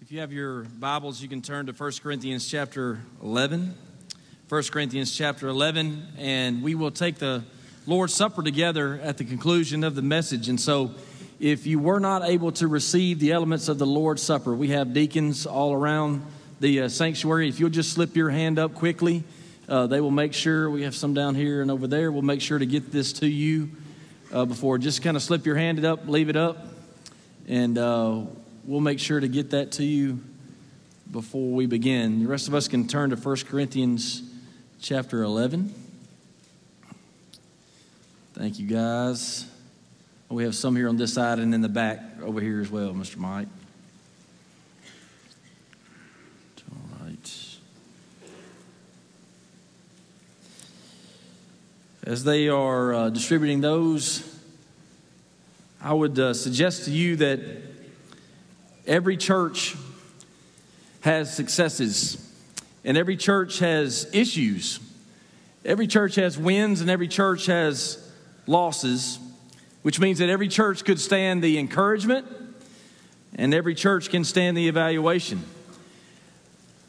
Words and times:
If 0.00 0.12
you 0.12 0.20
have 0.20 0.32
your 0.32 0.62
Bibles, 0.62 1.20
you 1.20 1.28
can 1.28 1.42
turn 1.42 1.66
to 1.66 1.72
1 1.72 1.92
Corinthians 2.00 2.48
chapter 2.48 3.00
11. 3.20 3.74
1 4.48 4.62
Corinthians 4.70 5.14
chapter 5.14 5.48
11, 5.48 6.06
and 6.16 6.62
we 6.62 6.76
will 6.76 6.92
take 6.92 7.16
the 7.16 7.42
Lord's 7.84 8.14
Supper 8.14 8.44
together 8.44 9.00
at 9.02 9.18
the 9.18 9.24
conclusion 9.24 9.82
of 9.82 9.96
the 9.96 10.02
message. 10.02 10.48
And 10.48 10.58
so, 10.58 10.92
if 11.40 11.66
you 11.66 11.80
were 11.80 11.98
not 11.98 12.22
able 12.22 12.52
to 12.52 12.68
receive 12.68 13.18
the 13.18 13.32
elements 13.32 13.68
of 13.68 13.78
the 13.78 13.86
Lord's 13.86 14.22
Supper, 14.22 14.54
we 14.54 14.68
have 14.68 14.94
deacons 14.94 15.46
all 15.46 15.74
around 15.74 16.24
the 16.60 16.82
uh, 16.82 16.88
sanctuary. 16.88 17.48
If 17.48 17.58
you'll 17.58 17.68
just 17.68 17.92
slip 17.92 18.14
your 18.14 18.30
hand 18.30 18.60
up 18.60 18.74
quickly, 18.74 19.24
uh, 19.68 19.88
they 19.88 20.00
will 20.00 20.12
make 20.12 20.32
sure 20.32 20.70
we 20.70 20.82
have 20.82 20.94
some 20.94 21.12
down 21.12 21.34
here 21.34 21.60
and 21.60 21.72
over 21.72 21.88
there. 21.88 22.12
We'll 22.12 22.22
make 22.22 22.40
sure 22.40 22.60
to 22.60 22.66
get 22.66 22.92
this 22.92 23.14
to 23.14 23.26
you 23.26 23.70
uh, 24.32 24.44
before. 24.44 24.78
Just 24.78 25.02
kind 25.02 25.16
of 25.16 25.24
slip 25.24 25.44
your 25.44 25.56
hand 25.56 25.84
up, 25.84 26.06
leave 26.06 26.28
it 26.28 26.36
up, 26.36 26.68
and 27.48 27.76
uh, 27.76 28.20
we'll 28.68 28.80
make 28.82 29.00
sure 29.00 29.18
to 29.18 29.28
get 29.28 29.48
that 29.48 29.72
to 29.72 29.82
you 29.82 30.20
before 31.10 31.50
we 31.52 31.64
begin. 31.64 32.22
The 32.22 32.28
rest 32.28 32.48
of 32.48 32.54
us 32.54 32.68
can 32.68 32.86
turn 32.86 33.08
to 33.08 33.16
1 33.16 33.36
Corinthians 33.48 34.22
chapter 34.78 35.22
11. 35.22 35.74
Thank 38.34 38.58
you, 38.58 38.66
guys. 38.66 39.46
We 40.28 40.44
have 40.44 40.54
some 40.54 40.76
here 40.76 40.90
on 40.90 40.98
this 40.98 41.14
side 41.14 41.38
and 41.38 41.54
in 41.54 41.62
the 41.62 41.70
back 41.70 41.98
over 42.22 42.42
here 42.42 42.60
as 42.60 42.70
well, 42.70 42.92
Mr. 42.92 43.16
Mike. 43.16 43.48
All 46.70 47.06
right. 47.06 47.56
As 52.04 52.22
they 52.22 52.50
are 52.50 52.92
uh, 52.92 53.08
distributing 53.08 53.62
those, 53.62 54.38
I 55.80 55.94
would 55.94 56.18
uh, 56.18 56.34
suggest 56.34 56.84
to 56.84 56.90
you 56.90 57.16
that 57.16 57.67
every 58.88 59.16
church 59.16 59.76
has 61.02 61.34
successes 61.34 62.24
and 62.84 62.96
every 62.96 63.16
church 63.16 63.58
has 63.58 64.08
issues. 64.12 64.80
Every 65.64 65.86
church 65.86 66.14
has 66.14 66.38
wins 66.38 66.80
and 66.80 66.90
every 66.90 67.06
church 67.06 67.46
has 67.46 68.02
losses, 68.46 69.18
which 69.82 70.00
means 70.00 70.18
that 70.18 70.30
every 70.30 70.48
church 70.48 70.84
could 70.84 70.98
stand 70.98 71.42
the 71.42 71.58
encouragement 71.58 72.26
and 73.36 73.52
every 73.52 73.74
church 73.74 74.08
can 74.08 74.24
stand 74.24 74.56
the 74.56 74.68
evaluation. 74.68 75.44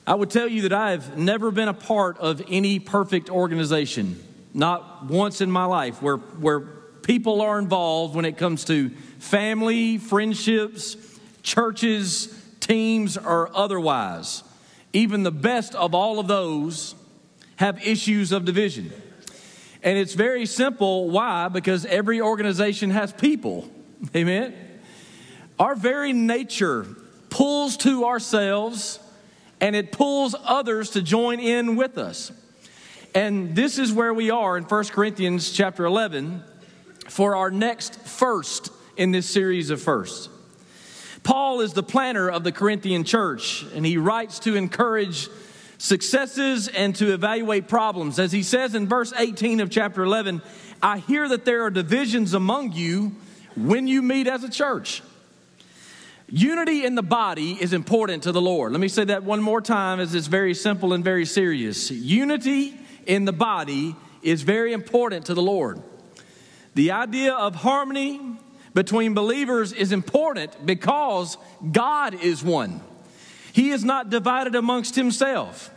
I 0.07 0.15
would 0.15 0.31
tell 0.31 0.47
you 0.47 0.63
that 0.63 0.73
I 0.73 0.91
have 0.91 1.17
never 1.17 1.52
been 1.52 1.67
a 1.67 1.73
part 1.73 2.17
of 2.17 2.41
any 2.49 2.79
perfect 2.79 3.29
organization, 3.29 4.23
not 4.53 5.05
once 5.05 5.41
in 5.41 5.52
my 5.52 5.65
life, 5.65 6.02
where, 6.02 6.17
where 6.17 6.61
people 6.61 7.41
are 7.41 7.59
involved 7.59 8.15
when 8.15 8.25
it 8.25 8.37
comes 8.37 8.65
to 8.65 8.89
family, 9.19 9.97
friendships, 9.97 10.95
churches, 11.43 12.33
teams, 12.59 13.17
or 13.17 13.49
otherwise. 13.55 14.43
Even 14.93 15.23
the 15.23 15.31
best 15.31 15.75
of 15.75 15.93
all 15.93 16.19
of 16.19 16.27
those 16.27 16.95
have 17.57 17.85
issues 17.85 18.31
of 18.31 18.45
division. 18.45 18.91
And 19.83 19.97
it's 19.97 20.13
very 20.13 20.45
simple. 20.45 21.09
Why? 21.09 21.47
Because 21.47 21.85
every 21.85 22.21
organization 22.21 22.89
has 22.89 23.13
people. 23.13 23.69
Amen? 24.15 24.53
Our 25.57 25.75
very 25.75 26.13
nature 26.13 26.85
pulls 27.29 27.77
to 27.77 28.05
ourselves 28.05 28.99
and 29.61 29.75
it 29.75 29.91
pulls 29.91 30.35
others 30.43 30.91
to 30.91 31.01
join 31.01 31.39
in 31.39 31.75
with 31.75 31.97
us. 31.97 32.31
And 33.13 33.55
this 33.55 33.77
is 33.77 33.91
where 33.91 34.13
we 34.13 34.29
are 34.29 34.57
in 34.57 34.63
1 34.63 34.85
Corinthians 34.85 35.51
chapter 35.51 35.85
11 35.85 36.43
for 37.07 37.35
our 37.35 37.51
next 37.51 37.99
first 38.01 38.71
in 38.95 39.11
this 39.11 39.29
series 39.29 39.69
of 39.69 39.81
firsts. 39.81 40.29
Paul 41.30 41.61
is 41.61 41.73
the 41.73 41.83
planner 41.83 42.27
of 42.27 42.44
the 42.44 42.52
Corinthian 42.52 43.03
church, 43.03 43.63
and 43.75 43.85
he 43.85 43.97
writes 43.97 44.39
to 44.39 44.55
encourage 44.55 45.27
successes 45.77 46.67
and 46.67 46.95
to 46.95 47.13
evaluate 47.13 47.67
problems. 47.67 48.17
As 48.17 48.31
he 48.31 48.41
says 48.41 48.73
in 48.73 48.88
verse 48.88 49.13
18 49.16 49.59
of 49.59 49.69
chapter 49.69 50.02
11, 50.02 50.41
I 50.81 50.98
hear 50.98 51.30
that 51.30 51.45
there 51.45 51.61
are 51.61 51.70
divisions 51.70 52.33
among 52.33 52.71
you 52.71 53.15
when 53.55 53.87
you 53.87 54.02
meet 54.02 54.26
as 54.26 54.43
a 54.43 54.49
church. 54.49 55.03
Unity 56.30 56.83
in 56.83 56.95
the 56.95 57.03
body 57.03 57.52
is 57.61 57.73
important 57.73 58.23
to 58.23 58.32
the 58.32 58.42
Lord. 58.42 58.71
Let 58.71 58.82
me 58.82 58.87
say 58.87 59.03
that 59.03 59.21
one 59.21 59.39
more 59.39 59.61
time 59.61 59.99
as 59.99 60.15
it's 60.15 60.26
very 60.26 60.55
simple 60.55 60.93
and 60.93 61.03
very 61.03 61.27
serious. 61.27 61.92
Unity 61.92 62.73
in 63.05 63.26
the 63.26 63.33
body 63.33 63.95
is 64.23 64.42
very 64.42 64.73
important 64.73 65.27
to 65.27 65.36
the 65.36 65.43
Lord. 65.43 65.80
The 66.73 66.89
idea 66.89 67.36
of 67.36 67.53
harmony 67.53 68.20
between 68.73 69.13
believers 69.13 69.73
is 69.73 69.91
important 69.91 70.65
because 70.65 71.37
God 71.71 72.13
is 72.13 72.43
one. 72.43 72.81
He 73.53 73.71
is 73.71 73.83
not 73.83 74.09
divided 74.09 74.55
amongst 74.55 74.95
himself. 74.95 75.71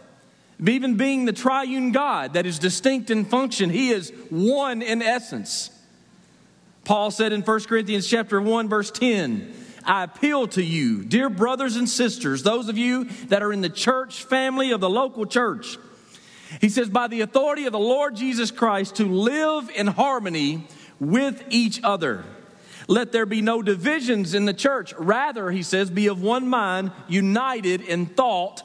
Even 0.64 0.97
being 0.97 1.25
the 1.25 1.32
triune 1.32 1.91
God 1.91 2.34
that 2.34 2.47
is 2.47 2.58
distinct 2.58 3.10
in 3.10 3.25
function, 3.25 3.70
he 3.70 3.91
is 3.91 4.12
one 4.31 4.82
in 4.82 5.02
essence. 5.02 5.70
Paul 6.84 7.10
said 7.10 7.32
in 7.32 7.42
1 7.42 7.60
Corinthians 7.64 8.08
chapter 8.08 8.41
1 8.41 8.69
verse 8.69 8.91
10, 8.91 9.54
I 9.84 10.04
appeal 10.04 10.47
to 10.48 10.62
you, 10.62 11.04
dear 11.04 11.28
brothers 11.28 11.76
and 11.76 11.88
sisters, 11.88 12.42
those 12.42 12.69
of 12.69 12.78
you 12.78 13.04
that 13.26 13.42
are 13.42 13.52
in 13.52 13.60
the 13.60 13.69
church 13.69 14.22
family 14.25 14.70
of 14.70 14.81
the 14.81 14.91
local 14.91 15.26
church. 15.26 15.78
He 16.60 16.69
says, 16.69 16.88
by 16.88 17.08
the 17.08 17.22
authority 17.22 17.64
of 17.66 17.72
the 17.72 17.78
Lord 17.78 18.14
Jesus 18.14 18.50
Christ, 18.50 18.97
to 18.97 19.06
live 19.06 19.70
in 19.75 19.86
harmony 19.86 20.66
with 21.00 21.42
each 21.50 21.81
other. 21.82 22.25
Let 22.88 23.12
there 23.12 23.26
be 23.26 23.43
no 23.43 23.62
divisions 23.62 24.34
in 24.34 24.44
the 24.44 24.54
church. 24.54 24.93
Rather, 24.94 25.50
he 25.50 25.62
says, 25.62 25.91
be 25.91 26.09
of 26.09 26.22
one 26.22 26.48
mind, 26.48 26.93
united 27.09 27.81
in 27.82 28.06
thought 28.06 28.62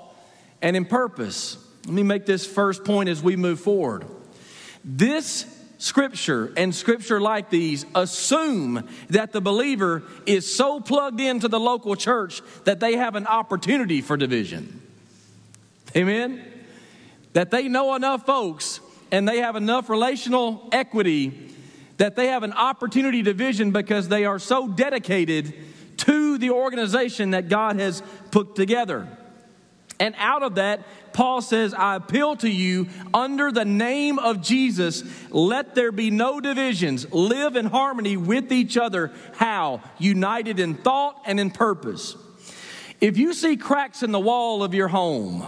and 0.62 0.76
in 0.76 0.86
purpose. 0.86 1.58
Let 1.86 1.94
me 1.94 2.04
make 2.04 2.26
this 2.26 2.46
first 2.46 2.84
point 2.84 3.10
as 3.10 3.22
we 3.22 3.36
move 3.36 3.60
forward. 3.60 4.06
This 4.84 5.46
scripture 5.78 6.52
and 6.58 6.74
scripture 6.74 7.22
like 7.22 7.50
these 7.50 7.86
assume 7.94 8.88
that 9.10 9.32
the 9.32 9.42
believer 9.42 10.04
is 10.26 10.54
so 10.54 10.80
plugged 10.80 11.22
into 11.22 11.48
the 11.48 11.60
local 11.60 11.96
church 11.96 12.42
that 12.64 12.80
they 12.80 12.98
have 12.98 13.16
an 13.16 13.28
opportunity 13.28 14.02
for 14.02 14.18
division. 14.18 14.82
Amen? 15.96 16.44
That 17.34 17.52
they 17.52 17.68
know 17.68 17.96
enough 17.96 18.26
folks 18.26 18.80
and 19.12 19.28
they 19.28 19.38
have 19.38 19.56
enough 19.56 19.90
relational 19.90 20.68
equity 20.72 21.54
that 21.98 22.16
they 22.16 22.28
have 22.28 22.44
an 22.44 22.54
opportunity 22.54 23.22
division 23.22 23.72
because 23.72 24.08
they 24.08 24.26
are 24.26 24.40
so 24.40 24.68
dedicated 24.68 25.54
to 25.98 26.38
the 26.38 26.52
organization 26.52 27.32
that 27.32 27.50
God 27.50 27.80
has 27.80 28.04
put 28.32 28.56
together. 28.56 29.08
And 30.00 30.14
out 30.18 30.44
of 30.44 30.56
that, 30.56 30.82
Paul 31.14 31.42
says, 31.42 31.74
I 31.74 31.96
appeal 31.96 32.36
to 32.38 32.50
you 32.50 32.88
under 33.14 33.52
the 33.52 33.66
name 33.66 34.20
of 34.20 34.44
Jesus, 34.44 35.04
let 35.32 35.74
there 35.74 35.92
be 35.92 36.12
no 36.12 36.40
divisions. 36.40 37.12
Live 37.12 37.56
in 37.56 37.66
harmony 37.66 38.16
with 38.16 38.52
each 38.52 38.78
other. 38.78 39.12
How? 39.36 39.82
United 39.98 40.60
in 40.60 40.76
thought 40.76 41.20
and 41.26 41.40
in 41.40 41.50
purpose. 41.50 42.16
If 43.02 43.18
you 43.18 43.34
see 43.34 43.58
cracks 43.58 44.04
in 44.04 44.12
the 44.12 44.20
wall 44.20 44.64
of 44.64 44.76
your 44.76 44.88
home, 44.88 45.46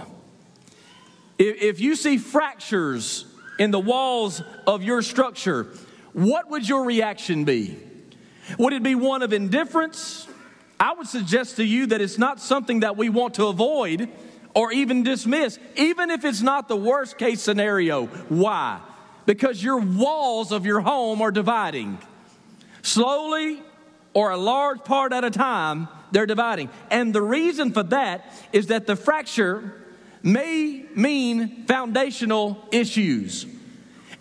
if 1.37 1.79
you 1.79 1.95
see 1.95 2.17
fractures 2.17 3.25
in 3.59 3.69
the 3.69 3.79
walls 3.79 4.41
of 4.65 4.83
your 4.83 5.03
structure, 5.03 5.67
what 6.13 6.49
would 6.49 6.67
your 6.67 6.85
reaction 6.85 7.45
be? 7.45 7.77
Would 8.57 8.73
it 8.73 8.83
be 8.83 8.95
one 8.95 9.21
of 9.21 9.33
indifference? 9.33 10.27
I 10.79 10.93
would 10.93 11.07
suggest 11.07 11.57
to 11.57 11.63
you 11.63 11.87
that 11.87 12.01
it's 12.01 12.17
not 12.17 12.39
something 12.39 12.81
that 12.81 12.97
we 12.97 13.09
want 13.09 13.35
to 13.35 13.47
avoid 13.47 14.09
or 14.55 14.71
even 14.71 15.03
dismiss, 15.03 15.59
even 15.75 16.09
if 16.09 16.25
it's 16.25 16.41
not 16.41 16.67
the 16.67 16.75
worst 16.75 17.17
case 17.17 17.41
scenario. 17.41 18.07
Why? 18.29 18.79
Because 19.25 19.63
your 19.63 19.79
walls 19.79 20.51
of 20.51 20.65
your 20.65 20.79
home 20.79 21.21
are 21.21 21.31
dividing. 21.31 21.99
Slowly 22.81 23.61
or 24.13 24.31
a 24.31 24.37
large 24.37 24.83
part 24.83 25.13
at 25.13 25.23
a 25.23 25.29
time, 25.29 25.87
they're 26.11 26.25
dividing. 26.25 26.69
And 26.89 27.13
the 27.13 27.21
reason 27.21 27.71
for 27.71 27.83
that 27.83 28.33
is 28.51 28.67
that 28.67 28.87
the 28.87 28.95
fracture 28.95 29.73
may 30.23 30.85
mean 30.95 31.65
foundational 31.67 32.67
issues. 32.71 33.45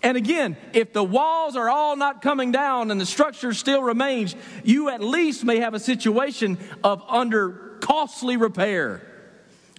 And 0.03 0.17
again, 0.17 0.57
if 0.73 0.93
the 0.93 1.03
walls 1.03 1.57
are 1.57 1.69
all 1.69 1.97
not 1.97 2.23
coming 2.23 2.53
down 2.53 2.91
and 2.91 3.01
the 3.01 3.07
structure 3.07 3.53
still 3.53 3.83
remains, 3.83 4.37
you 4.63 4.91
at 4.91 5.03
least 5.03 5.45
may 5.45 5.59
have 5.59 5.75
a 5.75 5.81
situation 5.81 6.59
of 6.85 7.03
under 7.09 7.77
costly 7.81 8.37
repair. 8.37 9.03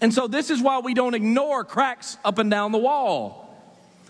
And 0.01 0.13
so, 0.13 0.27
this 0.27 0.49
is 0.49 0.61
why 0.61 0.79
we 0.79 0.93
don't 0.93 1.13
ignore 1.13 1.63
cracks 1.63 2.17
up 2.23 2.37
and 2.37 2.49
down 2.49 2.71
the 2.71 2.77
wall. 2.77 3.45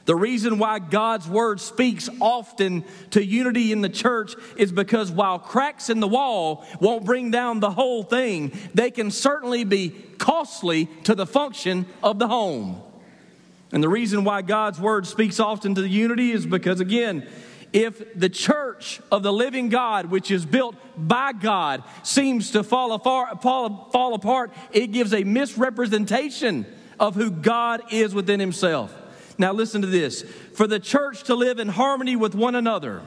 The 0.05 0.15
reason 0.15 0.57
why 0.57 0.79
God's 0.79 1.27
word 1.27 1.61
speaks 1.61 2.09
often 2.19 2.83
to 3.11 3.23
unity 3.23 3.71
in 3.71 3.81
the 3.81 3.89
church 3.89 4.33
is 4.57 4.71
because 4.71 5.11
while 5.11 5.37
cracks 5.37 5.89
in 5.89 5.99
the 5.99 6.07
wall 6.07 6.65
won't 6.79 7.05
bring 7.05 7.29
down 7.29 7.59
the 7.59 7.69
whole 7.69 8.01
thing, 8.01 8.51
they 8.73 8.89
can 8.89 9.11
certainly 9.11 9.63
be 9.65 9.89
costly 10.17 10.87
to 11.03 11.13
the 11.13 11.27
function 11.27 11.85
of 12.01 12.17
the 12.17 12.27
home. 12.27 12.81
And 13.71 13.83
the 13.83 13.89
reason 13.89 14.23
why 14.23 14.41
God's 14.41 14.79
word 14.79 15.05
speaks 15.05 15.39
often 15.39 15.75
to 15.75 15.81
the 15.81 15.89
unity 15.89 16.31
is 16.31 16.45
because, 16.45 16.79
again, 16.79 17.27
if 17.71 18.19
the 18.19 18.29
church 18.29 18.99
of 19.11 19.21
the 19.21 19.31
living 19.31 19.69
God, 19.69 20.07
which 20.07 20.31
is 20.31 20.45
built 20.45 20.75
by 20.97 21.33
God, 21.33 21.83
seems 22.01 22.51
to 22.51 22.63
fall 22.63 22.93
apart, 22.93 23.41
fall, 23.41 23.89
fall 23.91 24.15
apart, 24.15 24.51
it 24.71 24.87
gives 24.87 25.13
a 25.13 25.23
misrepresentation 25.23 26.65
of 26.99 27.15
who 27.15 27.29
God 27.29 27.81
is 27.91 28.13
within 28.15 28.39
Himself. 28.39 28.95
Now, 29.37 29.53
listen 29.53 29.81
to 29.81 29.87
this 29.87 30.23
for 30.53 30.67
the 30.67 30.79
church 30.79 31.23
to 31.23 31.35
live 31.35 31.59
in 31.59 31.69
harmony 31.69 32.15
with 32.15 32.35
one 32.35 32.55
another, 32.55 33.01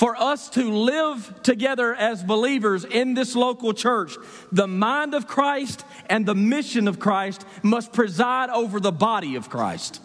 for 0.00 0.16
us 0.16 0.48
to 0.48 0.72
live 0.72 1.42
together 1.42 1.94
as 1.94 2.24
believers 2.24 2.86
in 2.86 3.12
this 3.12 3.36
local 3.36 3.74
church, 3.74 4.16
the 4.50 4.66
mind 4.66 5.12
of 5.12 5.26
Christ 5.26 5.84
and 6.08 6.24
the 6.24 6.34
mission 6.34 6.88
of 6.88 6.98
Christ 6.98 7.44
must 7.62 7.92
preside 7.92 8.48
over 8.48 8.80
the 8.80 8.92
body 8.92 9.36
of 9.36 9.50
Christ. 9.50 10.00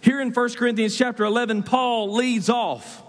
Here 0.00 0.20
in 0.20 0.30
1 0.30 0.54
Corinthians 0.54 0.96
chapter 0.96 1.24
11, 1.24 1.64
Paul 1.64 2.12
leads 2.12 2.48
off 2.48 3.02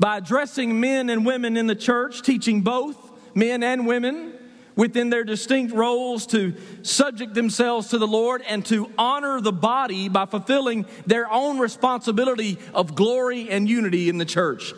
by 0.00 0.16
addressing 0.16 0.80
men 0.80 1.10
and 1.10 1.24
women 1.24 1.56
in 1.56 1.68
the 1.68 1.76
church, 1.76 2.20
teaching 2.22 2.62
both 2.62 2.96
men 3.36 3.62
and 3.62 3.86
women 3.86 4.32
within 4.76 5.10
their 5.10 5.24
distinct 5.24 5.72
roles 5.72 6.26
to 6.26 6.54
subject 6.82 7.34
themselves 7.34 7.88
to 7.88 7.98
the 7.98 8.06
Lord 8.06 8.42
and 8.42 8.64
to 8.66 8.90
honor 8.98 9.40
the 9.40 9.52
body 9.52 10.08
by 10.08 10.26
fulfilling 10.26 10.86
their 11.06 11.30
own 11.30 11.58
responsibility 11.58 12.58
of 12.72 12.94
glory 12.94 13.50
and 13.50 13.68
unity 13.68 14.08
in 14.08 14.18
the 14.18 14.24
church. 14.24 14.72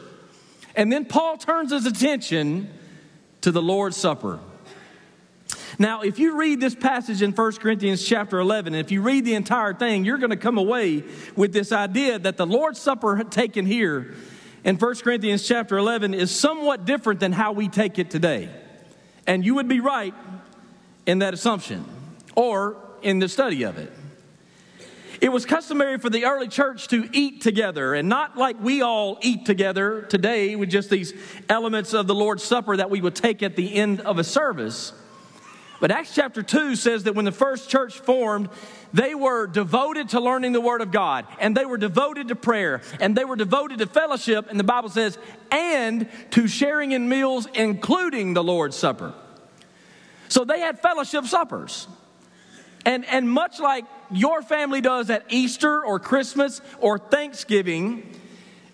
And 0.75 0.93
then 0.93 1.07
Paul 1.07 1.39
turns 1.39 1.73
his 1.73 1.87
attention 1.87 2.71
to 3.41 3.51
the 3.51 3.63
Lord's 3.63 3.97
Supper. 3.97 4.41
Now, 5.79 6.03
if 6.03 6.19
you 6.19 6.37
read 6.37 6.61
this 6.61 6.75
passage 6.75 7.23
in 7.23 7.33
1 7.33 7.53
Corinthians 7.55 8.05
chapter 8.05 8.39
11, 8.39 8.75
and 8.75 8.85
if 8.85 8.91
you 8.91 9.03
read 9.03 9.25
the 9.25 9.35
entire 9.35 9.75
thing, 9.75 10.05
you're 10.05 10.19
going 10.19 10.31
to 10.31 10.37
come 10.37 10.59
away 10.59 11.05
with 11.35 11.53
this 11.53 11.71
idea 11.71 12.19
that 12.19 12.37
the 12.37 12.47
Lord's 12.47 12.81
Supper 12.81 13.23
taken 13.25 13.67
here 13.67 14.15
in 14.65 14.77
1 14.77 14.95
Corinthians 14.97 15.47
chapter 15.47 15.77
11 15.77 16.15
is 16.15 16.31
somewhat 16.31 16.85
different 16.85 17.21
than 17.21 17.33
how 17.33 17.53
we 17.53 17.69
take 17.69 17.99
it 17.99 18.11
today. 18.11 18.49
And 19.27 19.45
you 19.45 19.55
would 19.57 19.69
be 19.69 19.81
right 19.81 20.15
in 21.07 21.21
that 21.21 21.35
assumption 21.35 21.85
or 22.35 22.77
in 23.03 23.19
the 23.19 23.29
study 23.29 23.65
of 23.65 23.79
it. 23.79 23.93
It 25.21 25.31
was 25.31 25.47
customary 25.47 25.99
for 25.99 26.11
the 26.11 26.27
early 26.27 26.49
church 26.49 26.89
to 26.89 27.09
eat 27.13 27.41
together, 27.41 27.95
and 27.95 28.09
not 28.09 28.37
like 28.37 28.61
we 28.61 28.83
all 28.83 29.19
eat 29.23 29.47
together 29.47 30.03
today 30.03 30.57
with 30.57 30.69
just 30.69 30.91
these 30.91 31.15
elements 31.49 31.95
of 31.95 32.07
the 32.07 32.15
Lord's 32.15 32.43
Supper 32.43 32.77
that 32.77 32.91
we 32.91 33.01
would 33.01 33.15
take 33.15 33.43
at 33.43 33.57
the 33.57 33.75
end 33.75 34.01
of 34.03 34.19
a 34.19 34.25
service. 34.25 34.93
But 35.81 35.91
Acts 35.91 36.15
chapter 36.15 36.43
2 36.43 36.77
says 36.77 37.05
that 37.05 37.15
when 37.15 37.25
the 37.25 37.33
first 37.33 37.69
church 37.69 37.99
formed, 37.99 38.49
they 38.93 39.15
were 39.15 39.47
devoted 39.47 40.11
to 40.11 40.21
learning 40.21 40.53
the 40.53 40.61
Word 40.61 40.81
of 40.81 40.91
God, 40.91 41.27
and 41.39 41.57
they 41.57 41.67
were 41.67 41.77
devoted 41.77 42.29
to 42.29 42.37
prayer, 42.37 42.81
and 43.01 43.17
they 43.17 43.25
were 43.25 43.37
devoted 43.37 43.79
to 43.79 43.87
fellowship, 43.87 44.47
and 44.49 44.59
the 44.59 44.65
Bible 44.65 44.89
says, 44.89 45.19
and 45.51 46.09
to 46.31 46.49
sharing 46.49 46.93
in 46.93 47.09
meals, 47.09 47.47
including 47.55 48.35
the 48.35 48.43
Lord's 48.43 48.77
Supper. 48.77 49.13
So 50.29 50.45
they 50.45 50.61
had 50.61 50.81
fellowship 50.81 51.27
suppers. 51.27 51.87
And, 52.85 53.05
and 53.07 53.31
much 53.31 53.59
like 53.59 53.85
your 54.11 54.43
family 54.43 54.81
does 54.81 55.11
at 55.11 55.25
Easter 55.29 55.85
or 55.85 55.99
Christmas 55.99 56.61
or 56.79 56.99
Thanksgiving, 56.99 58.19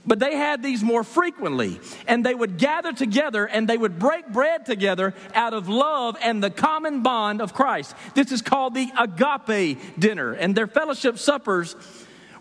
but 0.06 0.18
they 0.18 0.36
had 0.36 0.62
these 0.62 0.82
more 0.82 1.04
frequently. 1.04 1.80
And 2.06 2.24
they 2.24 2.34
would 2.34 2.58
gather 2.58 2.92
together 2.92 3.46
and 3.46 3.68
they 3.68 3.76
would 3.76 3.98
break 3.98 4.28
bread 4.28 4.66
together 4.66 5.14
out 5.34 5.54
of 5.54 5.68
love 5.68 6.16
and 6.22 6.42
the 6.42 6.50
common 6.50 7.02
bond 7.02 7.40
of 7.40 7.54
Christ. 7.54 7.94
This 8.14 8.32
is 8.32 8.42
called 8.42 8.74
the 8.74 8.90
agape 8.98 9.78
dinner. 9.98 10.32
And 10.32 10.54
their 10.54 10.66
fellowship 10.66 11.18
suppers 11.18 11.76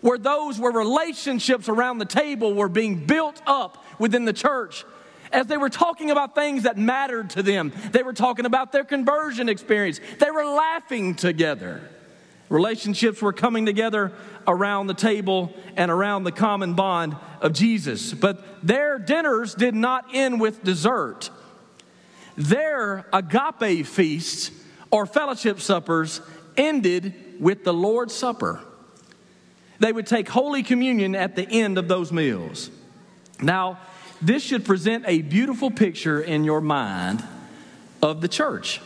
were 0.02 0.18
those 0.18 0.58
where 0.58 0.72
relationships 0.72 1.68
around 1.68 1.98
the 1.98 2.04
table 2.04 2.54
were 2.54 2.68
being 2.68 3.06
built 3.06 3.40
up 3.46 3.84
within 3.98 4.24
the 4.24 4.32
church. 4.32 4.84
As 5.30 5.46
they 5.46 5.56
were 5.56 5.70
talking 5.70 6.10
about 6.10 6.34
things 6.34 6.64
that 6.64 6.76
mattered 6.76 7.30
to 7.30 7.42
them, 7.42 7.72
they 7.92 8.02
were 8.02 8.12
talking 8.12 8.44
about 8.44 8.72
their 8.72 8.84
conversion 8.84 9.48
experience. 9.48 9.98
They 10.18 10.30
were 10.30 10.44
laughing 10.44 11.14
together. 11.14 11.88
Relationships 12.52 13.22
were 13.22 13.32
coming 13.32 13.64
together 13.64 14.12
around 14.46 14.86
the 14.86 14.92
table 14.92 15.54
and 15.74 15.90
around 15.90 16.24
the 16.24 16.32
common 16.32 16.74
bond 16.74 17.16
of 17.40 17.54
Jesus. 17.54 18.12
But 18.12 18.44
their 18.62 18.98
dinners 18.98 19.54
did 19.54 19.74
not 19.74 20.04
end 20.12 20.38
with 20.38 20.62
dessert. 20.62 21.30
Their 22.36 23.06
agape 23.10 23.86
feasts 23.86 24.50
or 24.90 25.06
fellowship 25.06 25.62
suppers 25.62 26.20
ended 26.54 27.14
with 27.40 27.64
the 27.64 27.72
Lord's 27.72 28.12
Supper. 28.12 28.60
They 29.78 29.90
would 29.90 30.06
take 30.06 30.28
Holy 30.28 30.62
Communion 30.62 31.14
at 31.14 31.34
the 31.36 31.48
end 31.48 31.78
of 31.78 31.88
those 31.88 32.12
meals. 32.12 32.68
Now, 33.40 33.78
this 34.20 34.42
should 34.42 34.66
present 34.66 35.04
a 35.08 35.22
beautiful 35.22 35.70
picture 35.70 36.20
in 36.20 36.44
your 36.44 36.60
mind 36.60 37.24
of 38.02 38.20
the 38.20 38.28
church. 38.28 38.82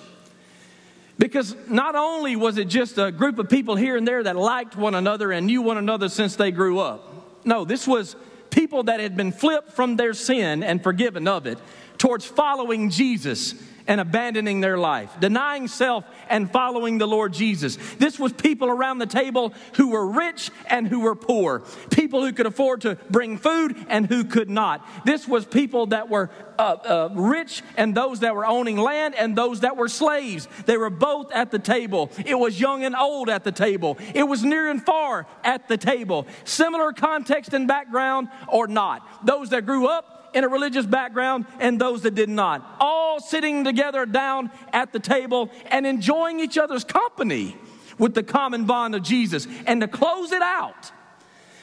Because 1.19 1.57
not 1.69 1.95
only 1.95 2.37
was 2.37 2.59
it 2.59 2.69
just 2.69 2.99
a 2.99 3.11
group 3.11 3.39
of 3.39 3.49
people 3.49 3.75
here 3.75 3.97
and 3.97 4.07
there 4.07 4.23
that 4.23 4.37
liked 4.37 4.77
one 4.77 4.95
another 4.95 5.33
and 5.33 5.47
knew 5.47 5.63
one 5.63 5.79
another 5.79 6.09
since 6.09 6.37
they 6.37 6.51
grew 6.51 6.79
up. 6.79 7.45
No, 7.45 7.65
this 7.65 7.87
was 7.87 8.17
people 8.51 8.85
that 8.85 9.01
had 9.01 9.17
been 9.17 9.33
flipped 9.33 9.73
from 9.73 9.97
their 9.97 10.13
sin 10.13 10.63
and 10.63 10.83
forgiven 10.83 11.27
of 11.27 11.47
it 11.47 11.59
towards 11.99 12.27
following 12.27 12.91
Jesus 12.91 13.55
and 13.89 14.01
abandoning 14.01 14.61
their 14.61 14.79
life, 14.79 15.11
denying 15.21 15.69
self 15.69 16.05
and 16.29 16.51
following 16.51 16.99
the 16.99 17.07
Lord 17.07 17.33
Jesus. 17.33 17.77
This 17.99 18.19
was 18.19 18.33
people 18.33 18.69
around 18.69 18.99
the 18.99 19.07
table 19.07 19.55
who 19.75 19.89
were 19.89 20.07
rich 20.07 20.51
and 20.67 20.87
who 20.89 21.01
were 21.01 21.15
poor, 21.15 21.61
people 21.91 22.25
who 22.25 22.33
could 22.33 22.47
afford 22.47 22.83
to 22.83 22.97
bring 23.11 23.39
food 23.39 23.77
and 23.89 24.07
who 24.07 24.25
could 24.25 24.51
not. 24.51 24.87
This 25.05 25.27
was 25.27 25.45
people 25.45 25.87
that 25.87 26.09
were 26.09 26.31
uh, 26.59 26.63
uh, 26.63 27.09
rich 27.15 27.63
and 27.77 27.95
those 27.95 28.21
that 28.21 28.35
were 28.35 28.47
owning 28.47 28.77
land 28.77 29.15
and 29.15 29.37
those 29.37 29.61
that 29.61 29.77
were 29.77 29.89
slaves. 29.89 30.49
They 30.65 30.77
were 30.77 30.91
both 30.91 31.33
at 31.33 31.51
the 31.51 31.59
table. 31.59 32.11
It 32.25 32.39
was 32.39 32.59
young 32.61 32.85
and 32.85 32.97
old 32.97 33.29
at 33.29 33.45
the 33.45 33.53
table, 33.53 33.99
it 34.15 34.25
was 34.25 34.43
near 34.43 34.71
and 34.71 34.85
far 34.85 35.27
at 35.45 35.69
the 35.69 35.77
table. 35.77 36.27
Similar 36.45 36.93
context 36.93 37.53
and 37.53 37.69
background 37.69 38.29
or 38.49 38.67
not. 38.67 39.07
Those 39.25 39.51
that 39.51 39.67
grew 39.67 39.87
up 39.87 40.16
in 40.37 40.45
a 40.45 40.49
religious 40.49 40.85
background 40.85 41.47
and 41.59 41.81
those 41.81 42.03
that 42.03 42.15
did 42.15 42.29
not. 42.29 42.77
All 42.79 43.21
sitting 43.21 43.65
together 43.65 44.05
down 44.05 44.51
at 44.71 44.93
the 44.93 45.01
table 45.01 45.51
and 45.71 45.87
enjoying 45.87 46.41
each 46.41 46.59
other's 46.59 46.85
company 46.85 47.57
with 47.99 48.13
the 48.13 48.23
common 48.23 48.67
bond 48.67 48.95
of 48.95 49.03
Jesus. 49.03 49.49
And 49.67 49.81
to 49.81 49.89
close 49.89 50.33
it 50.33 50.43
out, 50.43 50.93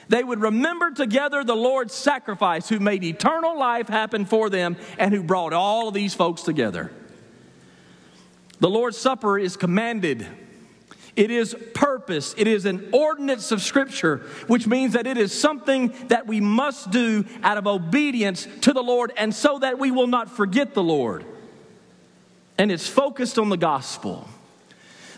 they 0.10 0.24
would 0.24 0.42
remember 0.42 0.90
together 0.90 1.44
the 1.44 1.56
Lord's 1.56 1.94
sacrifice 1.94 2.68
who 2.68 2.80
made 2.80 3.04
eternal 3.04 3.58
life 3.58 3.88
happen 3.88 4.26
for 4.26 4.50
them 4.50 4.76
and 4.98 5.14
who 5.14 5.22
brought 5.22 5.54
all 5.54 5.90
of 5.90 5.94
these 5.94 6.16
folks 6.16 6.42
together. 6.42 6.92
The 8.60 8.70
Lord's 8.70 8.98
Supper 8.98 9.38
is 9.38 9.56
commanded 9.56 10.26
it 11.16 11.30
is 11.30 11.56
purpose. 11.74 12.34
It 12.38 12.48
is 12.48 12.66
an 12.66 12.90
ordinance 12.92 13.52
of 13.52 13.62
Scripture, 13.62 14.18
which 14.48 14.66
means 14.66 14.94
that 14.94 15.06
it 15.06 15.18
is 15.18 15.38
something 15.38 15.94
that 16.08 16.26
we 16.26 16.40
must 16.40 16.90
do 16.90 17.26
out 17.44 17.58
of 17.58 17.68
obedience 17.68 18.48
to 18.62 18.74
the 18.74 18.82
Lord 18.82 19.12
and 19.16 19.34
so 19.34 19.60
that 19.60 19.78
we 19.78 19.92
will 19.92 20.08
not 20.08 20.30
forget 20.30 20.74
the 20.74 20.84
Lord. 20.84 21.24
And 22.58 22.72
it's 22.72 22.88
focused 22.88 23.38
on 23.38 23.50
the 23.50 23.58
gospel. 23.58 24.28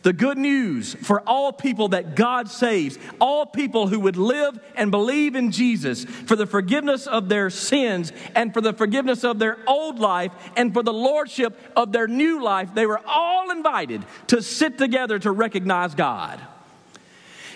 The 0.05 0.13
good 0.13 0.37
news 0.37 0.93
for 0.93 1.21
all 1.21 1.51
people 1.51 1.87
that 1.87 2.15
God 2.15 2.47
saves, 2.47 2.99
all 3.19 3.43
people 3.43 3.87
who 3.87 4.01
would 4.01 4.17
live 4.17 4.59
and 4.75 4.91
believe 4.91 5.35
in 5.35 5.51
Jesus 5.51 6.05
for 6.05 6.35
the 6.35 6.45
forgiveness 6.45 7.07
of 7.07 7.27
their 7.27 7.49
sins 7.49 8.13
and 8.35 8.53
for 8.53 8.61
the 8.61 8.71
forgiveness 8.71 9.23
of 9.23 9.39
their 9.39 9.57
old 9.65 9.97
life 9.97 10.31
and 10.55 10.71
for 10.71 10.83
the 10.83 10.93
lordship 10.93 11.59
of 11.75 11.91
their 11.91 12.07
new 12.07 12.39
life, 12.43 12.75
they 12.75 12.85
were 12.85 13.01
all 13.07 13.49
invited 13.49 14.05
to 14.27 14.43
sit 14.43 14.77
together 14.77 15.17
to 15.17 15.31
recognize 15.31 15.95
God. 15.95 16.39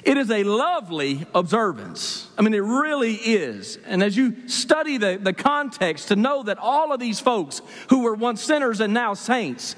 It 0.04 0.18
is 0.18 0.32
a 0.32 0.44
lovely 0.44 1.28
observance. 1.36 2.32
I 2.36 2.42
mean, 2.42 2.56
it 2.56 2.64
really 2.64 3.14
is. 3.14 3.78
And 3.86 4.02
as 4.02 4.18
you 4.18 4.48
study 4.48 4.98
the, 4.98 5.20
the 5.22 5.34
context 5.34 6.08
to 6.08 6.16
know 6.16 6.42
that 6.42 6.58
all 6.58 6.92
of 6.94 7.00
these 7.00 7.20
folks 7.20 7.62
who 7.92 8.00
were 8.00 8.16
once 8.16 8.42
sinners 8.42 8.80
and 8.80 8.92
now 8.92 9.14
saints, 9.14 9.76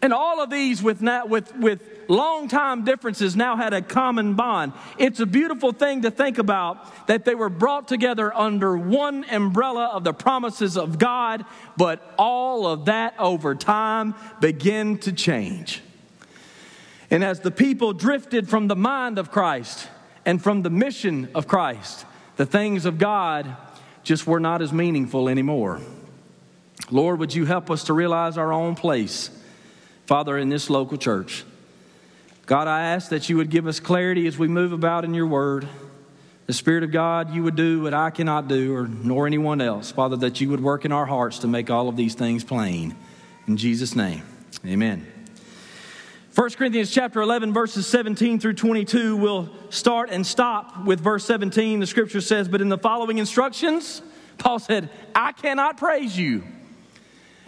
and 0.00 0.12
all 0.12 0.40
of 0.40 0.50
these 0.50 0.80
with, 0.82 1.02
with, 1.02 1.56
with 1.56 1.82
long 2.08 2.46
time 2.48 2.84
differences 2.84 3.34
now 3.34 3.56
had 3.56 3.74
a 3.74 3.82
common 3.82 4.34
bond. 4.34 4.72
It's 4.96 5.18
a 5.18 5.26
beautiful 5.26 5.72
thing 5.72 6.02
to 6.02 6.10
think 6.10 6.38
about 6.38 7.06
that 7.08 7.24
they 7.24 7.34
were 7.34 7.48
brought 7.48 7.88
together 7.88 8.34
under 8.34 8.76
one 8.76 9.24
umbrella 9.28 9.90
of 9.92 10.04
the 10.04 10.12
promises 10.12 10.76
of 10.76 10.98
God, 10.98 11.44
but 11.76 12.14
all 12.16 12.66
of 12.66 12.84
that 12.84 13.14
over 13.18 13.56
time 13.56 14.14
began 14.40 14.98
to 14.98 15.12
change. 15.12 15.82
And 17.10 17.24
as 17.24 17.40
the 17.40 17.50
people 17.50 17.92
drifted 17.92 18.48
from 18.48 18.68
the 18.68 18.76
mind 18.76 19.18
of 19.18 19.32
Christ 19.32 19.88
and 20.24 20.40
from 20.40 20.62
the 20.62 20.70
mission 20.70 21.28
of 21.34 21.48
Christ, 21.48 22.06
the 22.36 22.46
things 22.46 22.84
of 22.84 22.98
God 22.98 23.56
just 24.04 24.26
were 24.28 24.40
not 24.40 24.62
as 24.62 24.72
meaningful 24.72 25.28
anymore. 25.28 25.80
Lord, 26.90 27.18
would 27.18 27.34
you 27.34 27.46
help 27.46 27.70
us 27.70 27.84
to 27.84 27.92
realize 27.92 28.38
our 28.38 28.52
own 28.52 28.76
place? 28.76 29.30
Father, 30.08 30.38
in 30.38 30.48
this 30.48 30.70
local 30.70 30.96
church. 30.96 31.44
God, 32.46 32.66
I 32.66 32.80
ask 32.80 33.10
that 33.10 33.28
you 33.28 33.36
would 33.36 33.50
give 33.50 33.66
us 33.66 33.78
clarity 33.78 34.26
as 34.26 34.38
we 34.38 34.48
move 34.48 34.72
about 34.72 35.04
in 35.04 35.12
your 35.12 35.26
word. 35.26 35.68
the 36.46 36.54
Spirit 36.54 36.82
of 36.82 36.90
God, 36.90 37.34
you 37.34 37.42
would 37.42 37.56
do 37.56 37.82
what 37.82 37.92
I 37.92 38.08
cannot 38.08 38.48
do, 38.48 38.74
or 38.74 38.88
nor 38.88 39.26
anyone 39.26 39.60
else. 39.60 39.92
Father, 39.92 40.16
that 40.16 40.40
you 40.40 40.48
would 40.48 40.62
work 40.62 40.86
in 40.86 40.92
our 40.92 41.04
hearts 41.04 41.40
to 41.40 41.46
make 41.46 41.68
all 41.68 41.90
of 41.90 41.96
these 41.96 42.14
things 42.14 42.42
plain. 42.42 42.96
In 43.46 43.58
Jesus' 43.58 43.94
name, 43.94 44.22
amen. 44.64 45.06
1 46.34 46.50
Corinthians 46.52 46.90
chapter 46.90 47.20
11, 47.20 47.52
verses 47.52 47.86
17 47.86 48.40
through 48.40 48.54
22, 48.54 49.14
we'll 49.14 49.50
start 49.68 50.08
and 50.08 50.26
stop 50.26 50.86
with 50.86 51.00
verse 51.00 51.26
17. 51.26 51.80
The 51.80 51.86
scripture 51.86 52.22
says, 52.22 52.48
But 52.48 52.62
in 52.62 52.70
the 52.70 52.78
following 52.78 53.18
instructions, 53.18 54.00
Paul 54.38 54.58
said, 54.58 54.88
I 55.14 55.32
cannot 55.32 55.76
praise 55.76 56.18
you. 56.18 56.44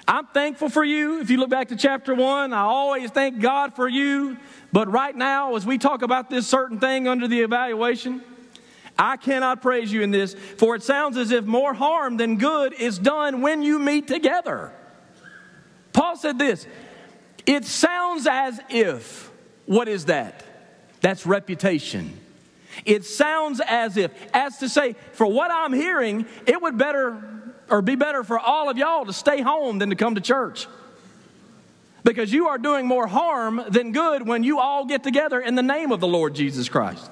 I'm 0.06 0.26
thankful 0.26 0.68
for 0.68 0.84
you. 0.84 1.20
If 1.20 1.30
you 1.30 1.38
look 1.38 1.50
back 1.50 1.68
to 1.68 1.76
chapter 1.76 2.14
1, 2.14 2.52
I 2.52 2.60
always 2.60 3.10
thank 3.10 3.40
God 3.40 3.76
for 3.76 3.88
you. 3.88 4.36
But 4.72 4.90
right 4.90 5.14
now, 5.14 5.56
as 5.56 5.66
we 5.66 5.78
talk 5.78 6.02
about 6.02 6.30
this 6.30 6.46
certain 6.46 6.80
thing 6.80 7.06
under 7.06 7.28
the 7.28 7.40
evaluation, 7.40 8.22
I 8.98 9.16
cannot 9.16 9.62
praise 9.62 9.92
you 9.92 10.02
in 10.02 10.10
this, 10.10 10.34
for 10.34 10.74
it 10.74 10.82
sounds 10.82 11.16
as 11.16 11.30
if 11.30 11.44
more 11.44 11.72
harm 11.72 12.16
than 12.16 12.36
good 12.36 12.72
is 12.74 12.98
done 12.98 13.40
when 13.40 13.62
you 13.62 13.78
meet 13.78 14.08
together. 14.08 14.72
Paul 15.92 16.16
said 16.16 16.38
this 16.38 16.66
it 17.46 17.64
sounds 17.64 18.26
as 18.26 18.60
if, 18.68 19.30
what 19.66 19.88
is 19.88 20.06
that? 20.06 20.44
That's 21.00 21.24
reputation. 21.26 22.18
It 22.84 23.04
sounds 23.04 23.60
as 23.66 23.96
if, 23.96 24.12
as 24.34 24.58
to 24.58 24.68
say, 24.68 24.94
for 25.12 25.26
what 25.26 25.50
I'm 25.50 25.72
hearing, 25.72 26.26
it 26.46 26.60
would 26.60 26.78
better 26.78 27.39
or 27.70 27.82
be 27.82 27.94
better 27.94 28.24
for 28.24 28.38
all 28.38 28.68
of 28.68 28.76
y'all 28.76 29.04
to 29.06 29.12
stay 29.12 29.40
home 29.40 29.78
than 29.78 29.90
to 29.90 29.96
come 29.96 30.14
to 30.16 30.20
church. 30.20 30.66
Because 32.02 32.32
you 32.32 32.48
are 32.48 32.58
doing 32.58 32.86
more 32.86 33.06
harm 33.06 33.62
than 33.68 33.92
good 33.92 34.26
when 34.26 34.42
you 34.42 34.58
all 34.58 34.86
get 34.86 35.02
together 35.02 35.40
in 35.40 35.54
the 35.54 35.62
name 35.62 35.92
of 35.92 36.00
the 36.00 36.08
Lord 36.08 36.34
Jesus 36.34 36.68
Christ. 36.68 37.10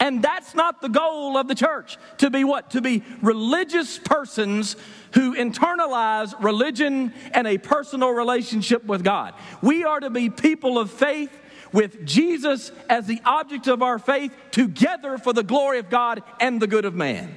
And 0.00 0.22
that's 0.22 0.54
not 0.54 0.80
the 0.80 0.88
goal 0.88 1.36
of 1.36 1.46
the 1.46 1.54
church. 1.54 1.98
To 2.18 2.30
be 2.30 2.42
what? 2.42 2.70
To 2.70 2.80
be 2.80 3.02
religious 3.20 3.98
persons 3.98 4.76
who 5.12 5.36
internalize 5.36 6.34
religion 6.42 7.12
and 7.32 7.46
a 7.46 7.58
personal 7.58 8.08
relationship 8.08 8.82
with 8.84 9.04
God. 9.04 9.34
We 9.60 9.84
are 9.84 10.00
to 10.00 10.08
be 10.08 10.30
people 10.30 10.78
of 10.78 10.90
faith 10.90 11.30
with 11.72 12.06
Jesus 12.06 12.72
as 12.88 13.06
the 13.06 13.20
object 13.26 13.66
of 13.66 13.82
our 13.82 13.98
faith 13.98 14.34
together 14.50 15.18
for 15.18 15.34
the 15.34 15.42
glory 15.42 15.78
of 15.78 15.90
God 15.90 16.22
and 16.40 16.60
the 16.60 16.66
good 16.66 16.86
of 16.86 16.94
man. 16.94 17.36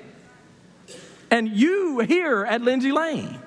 And 1.34 1.50
you 1.50 1.98
here 1.98 2.46
at 2.46 2.62
Lindsay 2.62 2.92
Lane, 2.92 3.40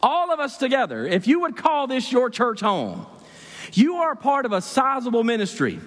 all 0.00 0.32
of 0.32 0.38
us 0.38 0.56
together, 0.56 1.04
if 1.04 1.26
you 1.26 1.40
would 1.40 1.56
call 1.56 1.88
this 1.88 2.12
your 2.12 2.30
church 2.30 2.60
home, 2.60 3.06
you 3.72 3.96
are 3.96 4.14
part 4.14 4.46
of 4.46 4.52
a 4.52 4.62
sizable 4.62 5.24
ministry 5.24 5.80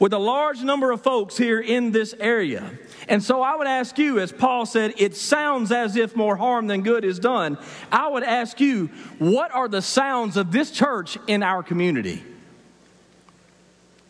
with 0.00 0.12
a 0.12 0.18
large 0.18 0.60
number 0.60 0.90
of 0.90 1.00
folks 1.00 1.36
here 1.36 1.60
in 1.60 1.92
this 1.92 2.16
area. 2.18 2.68
And 3.06 3.22
so 3.22 3.42
I 3.42 3.54
would 3.54 3.68
ask 3.68 3.96
you, 3.96 4.18
as 4.18 4.32
Paul 4.32 4.66
said, 4.66 4.94
it 4.96 5.14
sounds 5.14 5.70
as 5.70 5.94
if 5.94 6.16
more 6.16 6.34
harm 6.34 6.66
than 6.66 6.82
good 6.82 7.04
is 7.04 7.20
done. 7.20 7.58
I 7.92 8.08
would 8.08 8.24
ask 8.24 8.58
you, 8.58 8.88
what 9.20 9.54
are 9.54 9.68
the 9.68 9.82
sounds 9.82 10.36
of 10.36 10.50
this 10.50 10.72
church 10.72 11.16
in 11.28 11.44
our 11.44 11.62
community? 11.62 12.24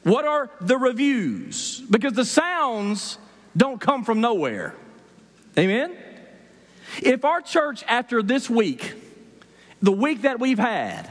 What 0.04 0.24
are 0.24 0.48
the 0.62 0.78
reviews? 0.78 1.82
Because 1.90 2.14
the 2.14 2.24
sounds 2.24 3.18
don't 3.54 3.78
come 3.78 4.04
from 4.04 4.22
nowhere. 4.22 4.74
Amen? 5.58 5.94
If 7.00 7.24
our 7.24 7.40
church, 7.40 7.84
after 7.88 8.22
this 8.22 8.50
week, 8.50 8.94
the 9.80 9.92
week 9.92 10.22
that 10.22 10.40
we've 10.40 10.58
had, 10.58 11.10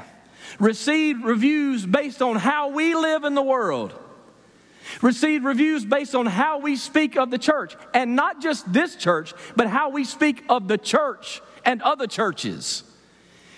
received 0.59 1.23
reviews 1.23 1.85
based 1.85 2.21
on 2.21 2.35
how 2.35 2.69
we 2.69 2.93
live 2.93 3.23
in 3.23 3.35
the 3.35 3.41
world, 3.41 3.93
received 5.01 5.45
reviews 5.45 5.85
based 5.85 6.15
on 6.15 6.25
how 6.25 6.59
we 6.59 6.75
speak 6.75 7.17
of 7.17 7.31
the 7.31 7.37
church, 7.37 7.75
and 7.93 8.15
not 8.15 8.41
just 8.41 8.71
this 8.71 8.95
church, 8.95 9.33
but 9.55 9.67
how 9.67 9.89
we 9.89 10.03
speak 10.03 10.43
of 10.49 10.67
the 10.67 10.77
church 10.77 11.41
and 11.65 11.81
other 11.81 12.07
churches. 12.07 12.83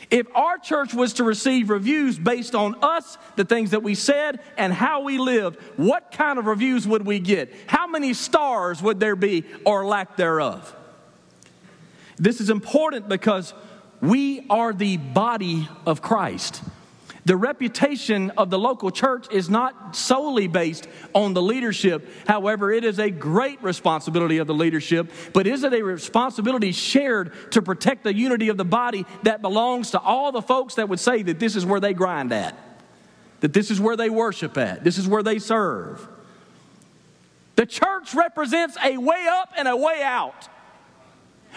If 0.10 0.28
our 0.36 0.60
church 0.60 0.94
was 0.94 1.14
to 1.14 1.24
receive 1.24 1.72
reviews 1.72 2.20
based 2.20 2.54
on 2.54 2.76
us, 2.84 3.18
the 3.36 3.46
things 3.46 3.72
that 3.72 3.82
we 3.82 3.96
said, 3.96 4.42
and 4.58 4.72
how 4.72 5.02
we 5.02 5.18
lived, 5.18 5.60
what 5.76 6.12
kind 6.12 6.38
of 6.38 6.46
reviews 6.46 6.88
would 6.88 7.06
we 7.06 7.20
get? 7.20 7.52
How 7.66 7.88
many 7.88 8.14
stars 8.14 8.82
would 8.82 9.00
there 9.00 9.16
be 9.16 9.44
or 9.66 9.86
lack 9.88 10.16
thereof? 10.16 10.76
This 12.18 12.40
is 12.40 12.50
important 12.50 13.08
because 13.10 13.54
we 14.02 14.46
are 14.50 14.74
the 14.74 14.98
body 14.98 15.68
of 15.86 16.02
Christ. 16.02 16.62
The 17.26 17.38
reputation 17.38 18.32
of 18.32 18.50
the 18.50 18.60
local 18.60 18.92
church 18.92 19.28
is 19.32 19.50
not 19.50 19.96
solely 19.96 20.48
based 20.48 20.90
on 21.14 21.34
the 21.34 21.42
leadership. 21.42 22.10
However, 22.28 22.70
it 22.70 22.84
is 22.84 23.00
a 23.00 23.10
great 23.10 23.64
responsibility 23.64 24.40
of 24.40 24.48
the 24.48 24.54
leadership, 24.54 25.10
but 25.32 25.48
is 25.48 25.64
it 25.64 25.74
a 25.74 25.82
responsibility 25.82 26.74
shared 26.74 27.32
to 27.52 27.62
protect 27.62 28.04
the 28.04 28.14
unity 28.14 28.50
of 28.50 28.58
the 28.58 28.66
body 28.66 29.06
that 29.24 29.42
belongs 29.42 29.92
to 29.92 30.00
all 30.00 30.34
the 30.34 30.42
folks 30.42 30.76
that 30.76 30.90
would 30.90 31.00
say 31.00 31.24
that 31.24 31.40
this 31.40 31.56
is 31.56 31.66
where 31.66 31.80
they 31.80 31.94
grind 31.94 32.34
at, 32.34 32.58
that 33.40 33.54
this 33.54 33.72
is 33.72 33.80
where 33.80 33.96
they 33.96 34.10
worship 34.10 34.58
at, 34.58 34.84
this 34.84 34.98
is 34.98 35.08
where 35.08 35.24
they 35.24 35.40
serve? 35.40 36.06
The 37.56 37.66
church 37.66 38.14
represents 38.14 38.76
a 38.84 38.98
way 38.98 39.28
up 39.30 39.54
and 39.58 39.68
a 39.70 39.78
way 39.78 40.02
out. 40.04 40.50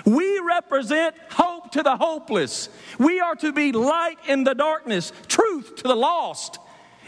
We 0.05 0.41
represent 0.41 1.17
hope 1.31 1.73
to 1.73 1.83
the 1.83 1.97
hopeless. 1.97 2.69
We 2.99 3.21
are 3.21 3.35
to 3.37 3.53
be 3.53 3.73
light 3.73 4.19
in 4.29 4.45
the 4.45 4.55
darkness, 4.55 5.13
truth 5.29 5.77
to 5.77 5.83
the 5.85 5.97
lost. 5.97 6.59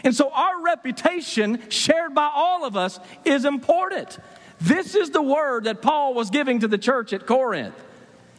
And 0.03 0.15
so 0.15 0.31
our 0.31 0.61
reputation, 0.61 1.69
shared 1.69 2.15
by 2.15 2.29
all 2.33 2.65
of 2.65 2.77
us, 2.77 2.99
is 3.25 3.45
important. 3.45 4.17
This 4.61 4.95
is 4.95 5.11
the 5.11 5.21
word 5.21 5.65
that 5.65 5.81
Paul 5.81 6.13
was 6.13 6.29
giving 6.29 6.59
to 6.59 6.67
the 6.67 6.77
church 6.77 7.13
at 7.13 7.25
Corinth. 7.25 7.75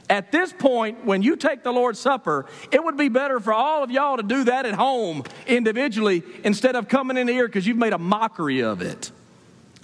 At 0.09 0.33
this 0.33 0.53
point, 0.53 1.05
when 1.05 1.23
you 1.23 1.37
take 1.37 1.63
the 1.63 1.73
Lord's 1.73 2.01
Supper, 2.01 2.47
it 2.73 2.83
would 2.83 2.97
be 2.97 3.09
better 3.09 3.39
for 3.39 3.53
all 3.53 3.85
of 3.85 3.93
y'all 3.93 4.17
to 4.17 4.25
do 4.25 4.45
that 4.45 4.67
at 4.67 4.75
home 4.75 5.23
individually 5.47 6.25
instead 6.43 6.75
of 6.75 6.89
coming 6.89 7.17
in 7.17 7.29
here 7.29 7.47
because 7.47 7.67
you've 7.67 7.77
made 7.77 7.93
a 7.93 7.99
mockery 7.99 8.61
of 8.61 8.83
it. 8.83 9.13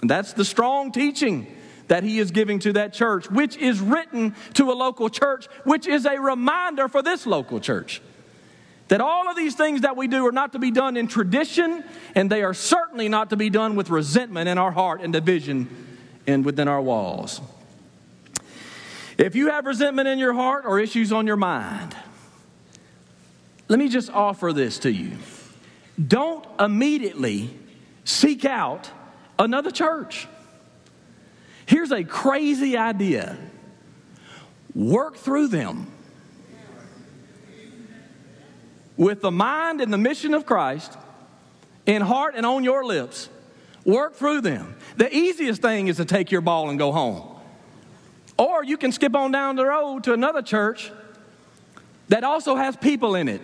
And 0.01 0.09
that's 0.09 0.33
the 0.33 0.43
strong 0.43 0.91
teaching 0.91 1.47
that 1.87 2.03
he 2.03 2.19
is 2.19 2.31
giving 2.31 2.59
to 2.59 2.73
that 2.73 2.93
church, 2.93 3.29
which 3.29 3.57
is 3.57 3.79
written 3.79 4.35
to 4.53 4.71
a 4.71 4.73
local 4.73 5.09
church, 5.09 5.47
which 5.63 5.87
is 5.87 6.05
a 6.05 6.19
reminder 6.19 6.87
for 6.87 7.01
this 7.01 7.25
local 7.25 7.59
church. 7.59 8.01
That 8.89 9.01
all 9.01 9.29
of 9.29 9.35
these 9.35 9.55
things 9.55 9.81
that 9.81 9.97
we 9.97 10.07
do 10.07 10.25
are 10.27 10.31
not 10.31 10.53
to 10.53 10.59
be 10.59 10.71
done 10.71 10.95
in 10.95 11.07
tradition, 11.07 11.83
and 12.15 12.29
they 12.29 12.43
are 12.43 12.53
certainly 12.53 13.09
not 13.09 13.31
to 13.31 13.35
be 13.37 13.49
done 13.49 13.75
with 13.75 13.89
resentment 13.89 14.47
in 14.47 14.57
our 14.57 14.71
heart 14.71 15.01
and 15.01 15.11
division 15.11 15.67
and 16.25 16.45
within 16.45 16.67
our 16.67 16.81
walls. 16.81 17.41
If 19.17 19.35
you 19.35 19.49
have 19.49 19.65
resentment 19.65 20.07
in 20.07 20.19
your 20.19 20.33
heart 20.33 20.63
or 20.65 20.79
issues 20.79 21.11
on 21.11 21.27
your 21.27 21.35
mind, 21.35 21.95
let 23.67 23.79
me 23.79 23.89
just 23.89 24.09
offer 24.09 24.53
this 24.53 24.79
to 24.79 24.91
you. 24.91 25.17
Don't 26.05 26.45
immediately 26.59 27.49
seek 28.05 28.45
out 28.45 28.89
another 29.39 29.71
church. 29.71 30.27
Here's 31.67 31.91
a 31.91 32.03
crazy 32.03 32.77
idea 32.77 33.37
work 34.73 35.17
through 35.17 35.49
them 35.49 35.91
with 38.95 39.21
the 39.21 39.31
mind 39.31 39.81
and 39.81 39.91
the 39.91 39.97
mission 39.97 40.33
of 40.33 40.45
Christ 40.45 40.97
in 41.85 42.01
heart 42.01 42.35
and 42.35 42.45
on 42.45 42.63
your 42.63 42.85
lips. 42.85 43.29
Work 43.83 44.15
through 44.15 44.41
them. 44.41 44.75
The 44.95 45.13
easiest 45.13 45.61
thing 45.61 45.87
is 45.87 45.97
to 45.97 46.05
take 46.05 46.31
your 46.31 46.41
ball 46.41 46.69
and 46.69 46.79
go 46.79 46.91
home. 46.91 47.23
Or 48.37 48.63
you 48.63 48.77
can 48.77 48.91
skip 48.91 49.15
on 49.15 49.31
down 49.31 49.55
the 49.55 49.65
road 49.65 50.05
to 50.05 50.13
another 50.13 50.41
church 50.41 50.91
that 52.07 52.23
also 52.23 52.55
has 52.55 52.77
people 52.77 53.15
in 53.15 53.27
it. 53.27 53.41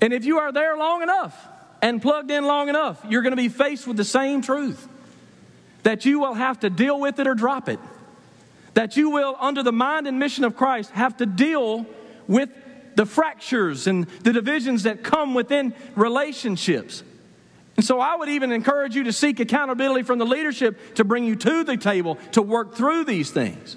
And 0.00 0.12
if 0.12 0.24
you 0.24 0.38
are 0.38 0.52
there 0.52 0.76
long 0.76 1.02
enough 1.02 1.46
and 1.80 2.02
plugged 2.02 2.30
in 2.30 2.44
long 2.44 2.68
enough, 2.68 3.04
you're 3.08 3.22
going 3.22 3.32
to 3.32 3.36
be 3.36 3.48
faced 3.48 3.86
with 3.86 3.96
the 3.96 4.04
same 4.04 4.42
truth 4.42 4.88
that 5.82 6.04
you 6.04 6.20
will 6.20 6.34
have 6.34 6.60
to 6.60 6.70
deal 6.70 6.98
with 6.98 7.18
it 7.18 7.26
or 7.26 7.34
drop 7.34 7.68
it. 7.68 7.78
That 8.74 8.96
you 8.96 9.10
will, 9.10 9.36
under 9.38 9.62
the 9.62 9.72
mind 9.72 10.06
and 10.06 10.18
mission 10.18 10.44
of 10.44 10.56
Christ, 10.56 10.90
have 10.90 11.16
to 11.18 11.26
deal 11.26 11.86
with 12.26 12.50
the 12.94 13.06
fractures 13.06 13.86
and 13.86 14.06
the 14.22 14.32
divisions 14.32 14.82
that 14.82 15.02
come 15.02 15.34
within 15.34 15.74
relationships. 15.94 17.02
And 17.76 17.84
so 17.84 18.00
I 18.00 18.16
would 18.16 18.28
even 18.28 18.50
encourage 18.50 18.96
you 18.96 19.04
to 19.04 19.12
seek 19.12 19.38
accountability 19.38 20.02
from 20.02 20.18
the 20.18 20.26
leadership 20.26 20.96
to 20.96 21.04
bring 21.04 21.24
you 21.24 21.36
to 21.36 21.62
the 21.62 21.76
table 21.76 22.16
to 22.32 22.42
work 22.42 22.74
through 22.74 23.04
these 23.04 23.30
things. 23.30 23.76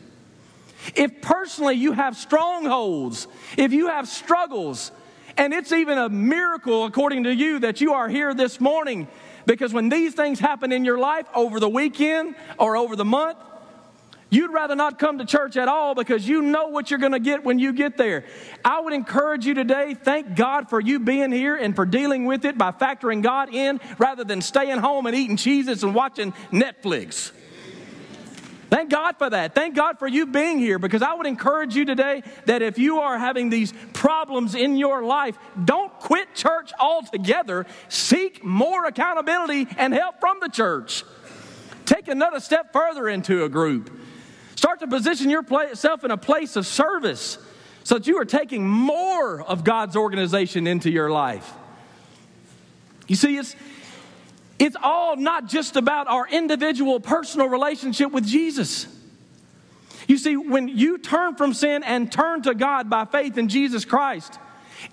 If 0.95 1.21
personally 1.21 1.75
you 1.75 1.91
have 1.91 2.17
strongholds, 2.17 3.27
if 3.57 3.71
you 3.71 3.89
have 3.89 4.07
struggles, 4.07 4.91
and 5.37 5.53
it's 5.53 5.71
even 5.71 5.99
a 5.99 6.09
miracle, 6.09 6.85
according 6.85 7.25
to 7.25 7.33
you, 7.33 7.59
that 7.59 7.79
you 7.79 7.93
are 7.93 8.09
here 8.09 8.33
this 8.33 8.59
morning 8.59 9.07
because 9.45 9.73
when 9.73 9.89
these 9.89 10.13
things 10.13 10.39
happen 10.39 10.71
in 10.71 10.85
your 10.85 10.97
life 10.97 11.25
over 11.33 11.59
the 11.59 11.69
weekend 11.69 12.35
or 12.57 12.77
over 12.77 12.95
the 12.95 13.05
month, 13.05 13.37
You'd 14.33 14.53
rather 14.53 14.77
not 14.77 14.97
come 14.97 15.17
to 15.17 15.25
church 15.25 15.57
at 15.57 15.67
all 15.67 15.93
because 15.93 16.25
you 16.25 16.41
know 16.41 16.69
what 16.69 16.89
you're 16.89 17.01
going 17.01 17.11
to 17.11 17.19
get 17.19 17.43
when 17.43 17.59
you 17.59 17.73
get 17.73 17.97
there. 17.97 18.23
I 18.63 18.79
would 18.79 18.93
encourage 18.93 19.45
you 19.45 19.53
today, 19.53 19.93
thank 19.93 20.37
God 20.37 20.69
for 20.69 20.79
you 20.79 21.01
being 21.01 21.33
here 21.33 21.57
and 21.57 21.75
for 21.75 21.85
dealing 21.85 22.23
with 22.23 22.45
it 22.45 22.57
by 22.57 22.71
factoring 22.71 23.21
God 23.21 23.53
in 23.53 23.81
rather 23.97 24.23
than 24.23 24.41
staying 24.41 24.77
home 24.77 25.05
and 25.05 25.17
eating 25.17 25.35
cheeses 25.35 25.83
and 25.83 25.93
watching 25.93 26.31
Netflix. 26.49 27.33
God 28.91 29.17
for 29.17 29.29
that. 29.29 29.55
Thank 29.55 29.75
God 29.75 29.97
for 29.97 30.07
you 30.07 30.27
being 30.27 30.59
here 30.59 30.77
because 30.77 31.01
I 31.01 31.13
would 31.13 31.25
encourage 31.25 31.75
you 31.75 31.85
today 31.85 32.23
that 32.45 32.61
if 32.61 32.77
you 32.77 32.99
are 32.99 33.17
having 33.17 33.49
these 33.49 33.73
problems 33.93 34.53
in 34.53 34.77
your 34.77 35.03
life, 35.03 35.37
don't 35.63 35.91
quit 35.99 36.35
church 36.35 36.71
altogether. 36.79 37.65
Seek 37.89 38.43
more 38.43 38.85
accountability 38.85 39.67
and 39.77 39.93
help 39.93 40.19
from 40.19 40.37
the 40.41 40.49
church. 40.49 41.03
Take 41.85 42.07
another 42.07 42.39
step 42.39 42.71
further 42.71 43.09
into 43.09 43.43
a 43.43 43.49
group. 43.49 43.91
Start 44.55 44.79
to 44.81 44.87
position 44.87 45.29
yourself 45.29 46.03
in 46.03 46.11
a 46.11 46.17
place 46.17 46.55
of 46.55 46.67
service 46.67 47.37
so 47.83 47.95
that 47.95 48.07
you 48.07 48.19
are 48.19 48.25
taking 48.25 48.67
more 48.67 49.41
of 49.41 49.63
God's 49.63 49.95
organization 49.95 50.67
into 50.67 50.91
your 50.91 51.09
life. 51.09 51.51
You 53.07 53.15
see, 53.15 53.37
it's, 53.37 53.55
it's 54.61 54.77
all 54.81 55.15
not 55.15 55.47
just 55.47 55.75
about 55.75 56.07
our 56.07 56.27
individual 56.27 56.99
personal 56.99 57.47
relationship 57.47 58.11
with 58.11 58.25
Jesus. 58.25 58.85
You 60.07 60.17
see, 60.17 60.37
when 60.37 60.67
you 60.67 60.99
turn 60.99 61.35
from 61.35 61.53
sin 61.53 61.83
and 61.83 62.11
turn 62.11 62.43
to 62.43 62.53
God 62.53 62.89
by 62.89 63.05
faith 63.05 63.39
in 63.39 63.49
Jesus 63.49 63.85
Christ, 63.85 64.37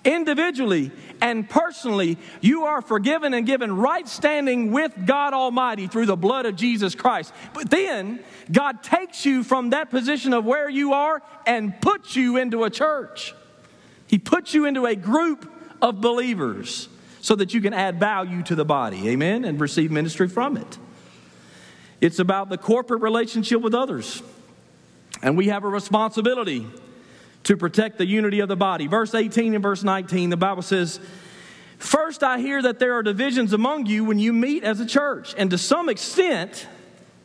individually 0.03 0.91
and 1.21 1.47
personally, 1.47 2.17
you 2.41 2.63
are 2.63 2.81
forgiven 2.81 3.33
and 3.35 3.45
given 3.45 3.75
right 3.75 4.07
standing 4.07 4.71
with 4.71 4.93
God 5.05 5.33
Almighty 5.33 5.85
through 5.85 6.07
the 6.07 6.17
blood 6.17 6.47
of 6.47 6.55
Jesus 6.55 6.95
Christ. 6.95 7.31
But 7.53 7.69
then, 7.69 8.23
God 8.51 8.81
takes 8.81 9.23
you 9.23 9.43
from 9.43 9.69
that 9.69 9.91
position 9.91 10.33
of 10.33 10.45
where 10.45 10.69
you 10.69 10.93
are 10.93 11.21
and 11.45 11.79
puts 11.79 12.15
you 12.15 12.37
into 12.37 12.63
a 12.63 12.71
church. 12.71 13.35
He 14.07 14.17
puts 14.17 14.55
you 14.55 14.65
into 14.65 14.87
a 14.87 14.95
group 14.95 15.51
of 15.79 16.01
believers 16.01 16.89
so 17.21 17.35
that 17.35 17.53
you 17.53 17.61
can 17.61 17.73
add 17.73 17.99
value 17.99 18.43
to 18.43 18.55
the 18.55 18.65
body, 18.65 19.09
amen, 19.09 19.45
and 19.45 19.59
receive 19.59 19.91
ministry 19.91 20.27
from 20.27 20.57
it. 20.57 20.77
It's 22.01 22.19
about 22.19 22.49
the 22.49 22.57
corporate 22.57 23.01
relationship 23.01 23.61
with 23.61 23.75
others. 23.75 24.23
And 25.21 25.37
we 25.37 25.47
have 25.47 25.63
a 25.63 25.67
responsibility 25.67 26.65
to 27.43 27.57
protect 27.57 27.97
the 27.97 28.05
unity 28.05 28.39
of 28.39 28.47
the 28.47 28.55
body. 28.55 28.87
Verse 28.87 29.13
18 29.13 29.53
and 29.53 29.63
verse 29.63 29.83
19, 29.83 30.29
the 30.29 30.37
Bible 30.37 30.61
says, 30.61 30.99
First, 31.77 32.23
I 32.23 32.39
hear 32.39 32.61
that 32.61 32.79
there 32.79 32.93
are 32.95 33.03
divisions 33.03 33.53
among 33.53 33.85
you 33.85 34.03
when 34.03 34.19
you 34.19 34.33
meet 34.33 34.63
as 34.63 34.79
a 34.79 34.85
church, 34.85 35.33
and 35.37 35.49
to 35.51 35.57
some 35.57 35.87
extent, 35.87 36.67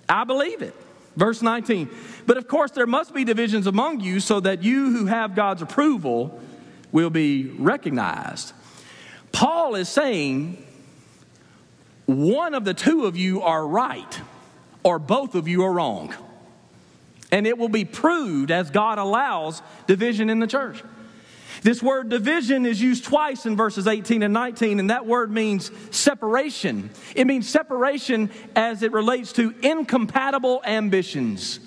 I 0.08 0.24
believe 0.24 0.62
it. 0.62 0.74
Verse 1.16 1.42
19, 1.42 1.88
but 2.26 2.36
of 2.36 2.48
course, 2.48 2.72
there 2.72 2.86
must 2.86 3.14
be 3.14 3.24
divisions 3.24 3.68
among 3.68 4.00
you 4.00 4.18
so 4.18 4.40
that 4.40 4.64
you 4.64 4.90
who 4.90 5.06
have 5.06 5.36
God's 5.36 5.62
approval 5.62 6.40
will 6.90 7.10
be 7.10 7.44
recognized. 7.58 8.52
Paul 9.34 9.74
is 9.74 9.88
saying 9.88 10.64
one 12.06 12.54
of 12.54 12.64
the 12.64 12.72
two 12.72 13.06
of 13.06 13.16
you 13.16 13.42
are 13.42 13.66
right, 13.66 14.20
or 14.84 15.00
both 15.00 15.34
of 15.34 15.48
you 15.48 15.64
are 15.64 15.72
wrong. 15.72 16.14
And 17.32 17.44
it 17.44 17.58
will 17.58 17.68
be 17.68 17.84
proved 17.84 18.52
as 18.52 18.70
God 18.70 18.98
allows 18.98 19.60
division 19.88 20.30
in 20.30 20.38
the 20.38 20.46
church. 20.46 20.84
This 21.62 21.82
word 21.82 22.10
division 22.10 22.64
is 22.64 22.80
used 22.80 23.04
twice 23.04 23.44
in 23.44 23.56
verses 23.56 23.88
18 23.88 24.22
and 24.22 24.32
19, 24.32 24.78
and 24.78 24.90
that 24.90 25.04
word 25.04 25.32
means 25.32 25.72
separation. 25.90 26.90
It 27.16 27.26
means 27.26 27.48
separation 27.48 28.30
as 28.54 28.84
it 28.84 28.92
relates 28.92 29.32
to 29.32 29.52
incompatible 29.62 30.62
ambitions 30.64 31.58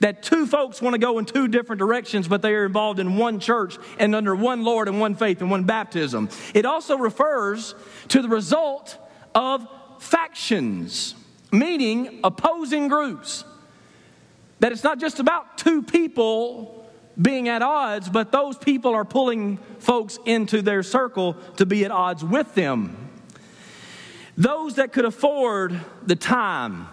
that 0.00 0.22
two 0.22 0.46
folks 0.46 0.80
want 0.80 0.94
to 0.94 0.98
go 0.98 1.18
in 1.18 1.24
two 1.24 1.48
different 1.48 1.78
directions, 1.78 2.28
but 2.28 2.42
they 2.42 2.54
are 2.54 2.66
involved 2.66 3.00
in 3.00 3.16
one 3.16 3.40
church 3.40 3.76
and 3.98 4.14
under 4.14 4.34
one 4.34 4.62
Lord 4.64 4.88
and 4.88 5.00
one 5.00 5.14
faith 5.14 5.40
and 5.40 5.50
one 5.50 5.64
baptism. 5.64 6.28
It 6.54 6.64
also 6.64 6.96
refers 6.96 7.74
to 8.08 8.22
the 8.22 8.28
result 8.28 8.96
of 9.34 9.66
factions, 9.98 11.14
meaning 11.52 12.20
opposing 12.24 12.88
groups. 12.88 13.44
That 14.60 14.72
it's 14.72 14.84
not 14.84 14.98
just 14.98 15.20
about 15.20 15.58
two 15.58 15.82
people 15.82 16.74
being 17.20 17.48
at 17.48 17.62
odds, 17.62 18.08
but 18.08 18.30
those 18.30 18.56
people 18.56 18.94
are 18.94 19.04
pulling 19.04 19.58
folks 19.78 20.18
into 20.24 20.62
their 20.62 20.82
circle 20.82 21.34
to 21.56 21.66
be 21.66 21.84
at 21.84 21.90
odds 21.90 22.24
with 22.24 22.54
them. 22.54 22.96
Those 24.36 24.76
that 24.76 24.92
could 24.92 25.04
afford 25.04 25.80
the 26.06 26.14
time, 26.14 26.86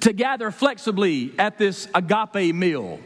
to 0.00 0.12
gather 0.12 0.50
flexibly 0.50 1.32
at 1.38 1.58
this 1.58 1.88
agape 1.94 2.54
meal. 2.54 3.00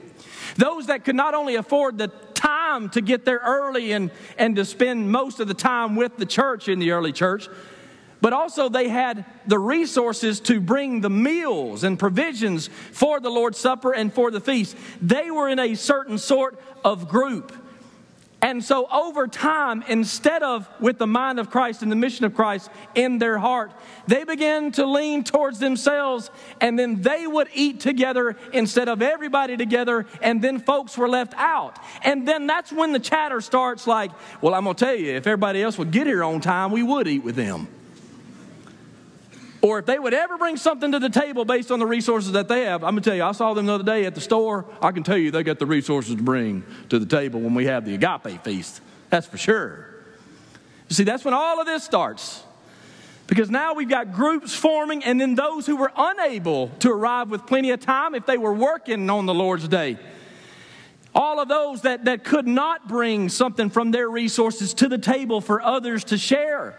Those 0.56 0.86
that 0.86 1.04
could 1.04 1.16
not 1.16 1.34
only 1.34 1.54
afford 1.54 1.98
the 1.98 2.08
time 2.34 2.90
to 2.90 3.00
get 3.00 3.24
there 3.24 3.40
early 3.44 3.92
and, 3.92 4.10
and 4.36 4.56
to 4.56 4.64
spend 4.64 5.10
most 5.10 5.40
of 5.40 5.48
the 5.48 5.54
time 5.54 5.96
with 5.96 6.16
the 6.16 6.26
church 6.26 6.68
in 6.68 6.78
the 6.78 6.90
early 6.90 7.12
church, 7.12 7.48
but 8.20 8.32
also 8.32 8.68
they 8.68 8.88
had 8.88 9.24
the 9.46 9.58
resources 9.58 10.40
to 10.40 10.60
bring 10.60 11.00
the 11.00 11.10
meals 11.10 11.82
and 11.82 11.98
provisions 11.98 12.68
for 12.92 13.18
the 13.18 13.30
Lord's 13.30 13.58
Supper 13.58 13.92
and 13.92 14.12
for 14.12 14.30
the 14.30 14.40
feast. 14.40 14.76
They 15.00 15.30
were 15.30 15.48
in 15.48 15.58
a 15.58 15.74
certain 15.74 16.18
sort 16.18 16.60
of 16.84 17.08
group. 17.08 17.52
And 18.42 18.62
so, 18.62 18.88
over 18.90 19.28
time, 19.28 19.84
instead 19.86 20.42
of 20.42 20.68
with 20.80 20.98
the 20.98 21.06
mind 21.06 21.38
of 21.38 21.48
Christ 21.48 21.82
and 21.82 21.92
the 21.92 21.96
mission 21.96 22.24
of 22.24 22.34
Christ 22.34 22.70
in 22.96 23.18
their 23.18 23.38
heart, 23.38 23.70
they 24.08 24.24
began 24.24 24.72
to 24.72 24.84
lean 24.84 25.22
towards 25.22 25.60
themselves, 25.60 26.28
and 26.60 26.76
then 26.76 27.02
they 27.02 27.24
would 27.28 27.46
eat 27.54 27.78
together 27.78 28.36
instead 28.52 28.88
of 28.88 29.00
everybody 29.00 29.56
together, 29.56 30.06
and 30.20 30.42
then 30.42 30.58
folks 30.58 30.98
were 30.98 31.08
left 31.08 31.34
out. 31.36 31.78
And 32.02 32.26
then 32.26 32.48
that's 32.48 32.72
when 32.72 32.92
the 32.92 32.98
chatter 32.98 33.40
starts 33.40 33.86
like, 33.86 34.10
well, 34.40 34.54
I'm 34.54 34.64
going 34.64 34.74
to 34.74 34.84
tell 34.84 34.94
you, 34.96 35.12
if 35.12 35.24
everybody 35.24 35.62
else 35.62 35.78
would 35.78 35.92
get 35.92 36.08
here 36.08 36.24
on 36.24 36.40
time, 36.40 36.72
we 36.72 36.82
would 36.82 37.06
eat 37.06 37.22
with 37.22 37.36
them. 37.36 37.68
Or 39.62 39.78
if 39.78 39.86
they 39.86 39.96
would 39.96 40.12
ever 40.12 40.36
bring 40.38 40.56
something 40.56 40.90
to 40.90 40.98
the 40.98 41.08
table 41.08 41.44
based 41.44 41.70
on 41.70 41.78
the 41.78 41.86
resources 41.86 42.32
that 42.32 42.48
they 42.48 42.64
have, 42.64 42.82
I'm 42.82 42.94
going 42.94 43.02
to 43.04 43.10
tell 43.10 43.16
you, 43.16 43.22
I 43.22 43.30
saw 43.30 43.54
them 43.54 43.66
the 43.66 43.74
other 43.74 43.84
day 43.84 44.04
at 44.06 44.16
the 44.16 44.20
store. 44.20 44.66
I 44.82 44.90
can 44.90 45.04
tell 45.04 45.16
you 45.16 45.30
they 45.30 45.44
got 45.44 45.60
the 45.60 45.66
resources 45.66 46.16
to 46.16 46.22
bring 46.22 46.64
to 46.88 46.98
the 46.98 47.06
table 47.06 47.40
when 47.40 47.54
we 47.54 47.66
have 47.66 47.84
the 47.84 47.94
agape 47.94 48.42
feast. 48.42 48.80
That's 49.08 49.26
for 49.26 49.38
sure. 49.38 49.88
You 50.88 50.96
see, 50.96 51.04
that's 51.04 51.24
when 51.24 51.32
all 51.32 51.60
of 51.60 51.66
this 51.66 51.84
starts. 51.84 52.42
Because 53.28 53.50
now 53.50 53.74
we've 53.74 53.88
got 53.88 54.12
groups 54.12 54.52
forming, 54.52 55.04
and 55.04 55.20
then 55.20 55.36
those 55.36 55.64
who 55.64 55.76
were 55.76 55.92
unable 55.96 56.68
to 56.80 56.90
arrive 56.90 57.30
with 57.30 57.46
plenty 57.46 57.70
of 57.70 57.78
time 57.78 58.16
if 58.16 58.26
they 58.26 58.38
were 58.38 58.52
working 58.52 59.08
on 59.08 59.26
the 59.26 59.34
Lord's 59.34 59.68
day. 59.68 59.96
All 61.14 61.38
of 61.38 61.48
those 61.48 61.82
that, 61.82 62.06
that 62.06 62.24
could 62.24 62.48
not 62.48 62.88
bring 62.88 63.28
something 63.28 63.70
from 63.70 63.92
their 63.92 64.10
resources 64.10 64.74
to 64.74 64.88
the 64.88 64.98
table 64.98 65.40
for 65.40 65.62
others 65.62 66.02
to 66.04 66.18
share 66.18 66.76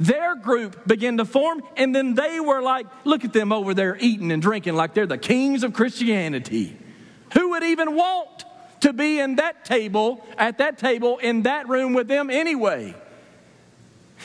their 0.00 0.34
group 0.34 0.86
began 0.86 1.18
to 1.18 1.24
form, 1.26 1.62
and 1.76 1.94
then 1.94 2.14
they 2.14 2.40
were 2.40 2.62
like, 2.62 2.86
look 3.04 3.24
at 3.24 3.32
them 3.32 3.52
over 3.52 3.74
there 3.74 3.96
eating 4.00 4.32
and 4.32 4.40
drinking 4.40 4.74
like 4.74 4.94
they're 4.94 5.06
the 5.06 5.18
kings 5.18 5.62
of 5.62 5.74
Christianity. 5.74 6.76
Who 7.34 7.50
would 7.50 7.62
even 7.62 7.94
want 7.94 8.44
to 8.80 8.94
be 8.94 9.20
in 9.20 9.36
that 9.36 9.64
table, 9.64 10.26
at 10.38 10.58
that 10.58 10.78
table, 10.78 11.18
in 11.18 11.42
that 11.42 11.68
room 11.68 11.92
with 11.92 12.08
them 12.08 12.30
anyway? 12.30 12.94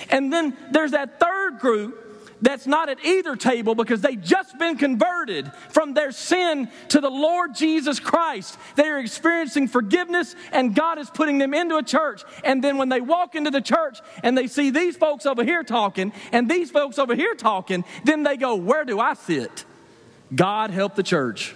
And 0.09 0.31
then 0.31 0.55
there's 0.71 0.91
that 0.91 1.19
third 1.19 1.59
group 1.59 2.04
that's 2.41 2.67
not 2.67 2.89
at 2.89 3.03
either 3.05 3.35
table 3.35 3.75
because 3.75 4.01
they've 4.01 4.21
just 4.21 4.57
been 4.57 4.77
converted 4.77 5.51
from 5.69 5.93
their 5.93 6.11
sin 6.11 6.69
to 6.89 6.99
the 6.99 7.09
Lord 7.09 7.55
Jesus 7.55 7.99
Christ. 7.99 8.57
They 8.75 8.87
are 8.87 8.99
experiencing 8.99 9.67
forgiveness 9.67 10.35
and 10.51 10.75
God 10.75 10.97
is 10.97 11.09
putting 11.09 11.37
them 11.37 11.53
into 11.53 11.77
a 11.77 11.83
church. 11.83 12.23
And 12.43 12.63
then 12.63 12.77
when 12.77 12.89
they 12.89 13.01
walk 13.01 13.35
into 13.35 13.51
the 13.51 13.61
church 13.61 13.99
and 14.23 14.37
they 14.37 14.47
see 14.47 14.69
these 14.69 14.97
folks 14.97 15.25
over 15.25 15.43
here 15.43 15.63
talking 15.63 16.11
and 16.31 16.49
these 16.49 16.71
folks 16.71 16.99
over 16.99 17.15
here 17.15 17.35
talking, 17.35 17.85
then 18.03 18.23
they 18.23 18.37
go, 18.37 18.55
Where 18.55 18.83
do 18.85 18.99
I 18.99 19.13
sit? 19.13 19.65
God 20.33 20.71
help 20.71 20.95
the 20.95 21.03
church. 21.03 21.55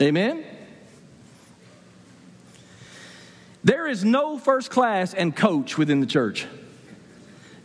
Amen. 0.00 0.44
There 3.62 3.86
is 3.86 4.04
no 4.04 4.36
first 4.36 4.70
class 4.70 5.14
and 5.14 5.34
coach 5.34 5.78
within 5.78 6.00
the 6.00 6.06
church. 6.06 6.46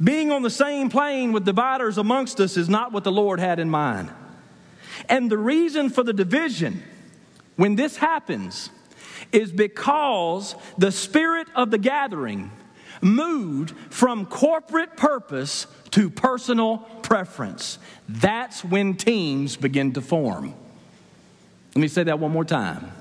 Being 0.02 0.32
on 0.32 0.42
the 0.42 0.50
same 0.50 0.90
plane 0.90 1.34
with 1.34 1.46
dividers 1.46 1.98
amongst 1.98 2.40
us 2.40 2.56
is 2.56 2.70
not 2.70 2.92
what 2.92 3.04
the 3.04 3.12
Lord 3.12 3.40
had 3.40 3.60
in 3.60 3.70
mind. 3.70 4.10
And 5.10 5.30
the 5.30 5.38
reason 5.38 5.90
for 5.90 6.04
the 6.04 6.14
division 6.14 6.84
when 7.56 7.76
this 7.76 7.98
happens 7.98 8.70
is 9.32 9.52
because 9.52 10.56
the 10.78 10.92
spirit 10.92 11.48
of 11.56 11.72
the 11.72 11.78
gathering 11.78 12.52
moved 13.02 13.72
from 13.94 14.26
corporate 14.26 14.96
purpose 14.96 15.68
to 15.92 16.10
personal 16.10 16.80
preference. 17.02 17.78
That's 18.08 18.64
when 18.64 18.96
teams 18.96 19.58
begin 19.58 19.94
to 19.94 20.02
form. 20.02 20.54
Let 21.76 21.82
me 21.82 21.88
say 21.88 22.04
that 22.04 22.20
one 22.20 22.32
more 22.32 22.46
time. 22.46 22.92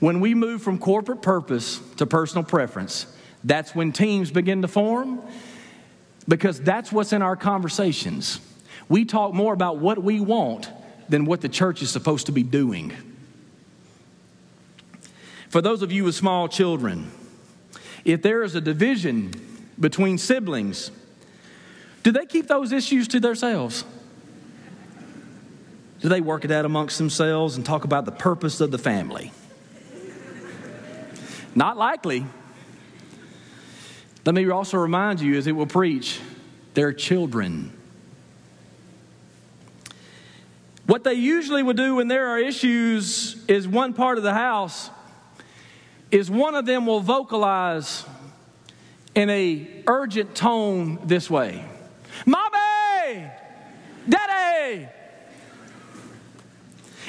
When 0.00 0.20
we 0.20 0.34
move 0.34 0.62
from 0.62 0.78
corporate 0.78 1.22
purpose 1.22 1.80
to 1.96 2.06
personal 2.06 2.44
preference, 2.44 3.06
that's 3.42 3.74
when 3.74 3.92
teams 3.92 4.30
begin 4.30 4.62
to 4.62 4.68
form 4.68 5.22
because 6.26 6.60
that's 6.60 6.90
what's 6.90 7.12
in 7.12 7.22
our 7.22 7.36
conversations. 7.36 8.40
We 8.88 9.04
talk 9.04 9.34
more 9.34 9.52
about 9.52 9.78
what 9.78 10.02
we 10.02 10.20
want 10.20 10.70
than 11.08 11.24
what 11.24 11.40
the 11.40 11.48
church 11.48 11.82
is 11.82 11.90
supposed 11.90 12.26
to 12.26 12.32
be 12.32 12.42
doing. 12.42 12.92
For 15.48 15.60
those 15.60 15.82
of 15.82 15.92
you 15.92 16.04
with 16.04 16.14
small 16.14 16.48
children, 16.48 17.10
if 18.04 18.22
there 18.22 18.42
is 18.42 18.54
a 18.54 18.60
division 18.60 19.32
between 19.78 20.18
siblings, 20.18 20.90
do 22.02 22.12
they 22.12 22.26
keep 22.26 22.48
those 22.48 22.72
issues 22.72 23.08
to 23.08 23.20
themselves? 23.20 23.84
Do 26.00 26.08
they 26.08 26.20
work 26.20 26.44
it 26.44 26.50
out 26.50 26.64
amongst 26.64 26.98
themselves 26.98 27.56
and 27.56 27.64
talk 27.64 27.84
about 27.84 28.04
the 28.04 28.12
purpose 28.12 28.60
of 28.60 28.70
the 28.70 28.78
family? 28.78 29.32
Not 31.54 31.76
likely. 31.76 32.26
Let 34.24 34.34
me 34.34 34.48
also 34.48 34.78
remind 34.78 35.20
you, 35.20 35.36
as 35.36 35.46
it 35.46 35.52
will 35.52 35.66
preach, 35.66 36.20
they're 36.72 36.92
children. 36.92 37.72
What 40.86 41.04
they 41.04 41.14
usually 41.14 41.62
would 41.62 41.76
do 41.76 41.96
when 41.96 42.08
there 42.08 42.28
are 42.28 42.38
issues 42.38 43.36
is 43.48 43.66
one 43.66 43.94
part 43.94 44.18
of 44.18 44.24
the 44.24 44.34
house 44.34 44.90
is 46.10 46.30
one 46.30 46.54
of 46.54 46.66
them 46.66 46.86
will 46.86 47.00
vocalize 47.00 48.04
in 49.14 49.30
a 49.30 49.66
urgent 49.86 50.34
tone 50.34 50.98
this 51.04 51.30
way. 51.30 51.64
Mommy! 52.26 53.30
Daddy! 54.08 54.88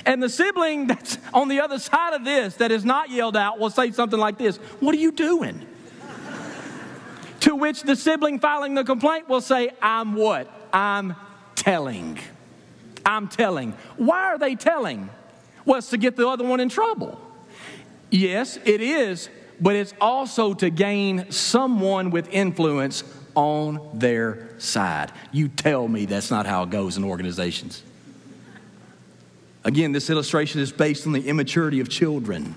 And 0.06 0.22
the 0.22 0.30
sibling 0.30 0.88
that's 0.88 1.18
on 1.34 1.50
the 1.50 1.62
other 1.62 1.80
side 1.80 2.14
of 2.14 2.24
this 2.24 2.56
that 2.56 2.72
is 2.72 2.86
not 2.86 3.10
yelled 3.10 3.36
out 3.36 3.60
will 3.60 3.70
say 3.70 3.92
something 3.92 4.20
like 4.20 4.38
this 4.38 4.58
What 4.80 4.94
are 4.96 5.00
you 5.00 5.12
doing? 5.12 5.66
To 7.46 7.56
which 7.56 7.84
the 7.84 7.96
sibling 7.96 8.40
filing 8.40 8.74
the 8.74 8.84
complaint 8.84 9.30
will 9.30 9.40
say, 9.40 9.70
I'm 9.80 10.16
what? 10.16 10.52
I'm 10.74 11.16
telling. 11.54 12.18
I'm 13.06 13.28
telling. 13.28 13.74
Why 13.98 14.24
are 14.24 14.40
they 14.40 14.56
telling? 14.56 15.12
Well, 15.64 15.78
it's 15.78 15.92
to 15.92 15.98
get 15.98 16.16
the 16.16 16.28
other 16.28 16.44
one 16.44 16.60
in 16.60 16.70
trouble. 16.70 17.22
Yes, 18.10 18.58
it 18.66 18.82
is, 18.82 19.30
but 19.62 19.76
it's 19.76 19.94
also 20.02 20.56
to 20.56 20.72
gain 20.72 21.30
someone 21.32 22.10
with 22.10 22.28
influence 22.30 23.04
on 23.36 23.92
their 23.94 24.50
side. 24.58 25.12
You 25.32 25.48
tell 25.48 25.88
me 25.88 26.06
that's 26.06 26.32
not 26.32 26.48
how 26.48 26.64
it 26.64 26.72
goes 26.72 26.98
in 26.98 27.04
organizations. 27.04 27.84
Again, 29.64 29.92
this 29.92 30.10
illustration 30.10 30.62
is 30.62 30.72
based 30.72 31.06
on 31.06 31.14
the 31.14 31.28
immaturity 31.28 31.80
of 31.80 31.90
children. 31.90 32.56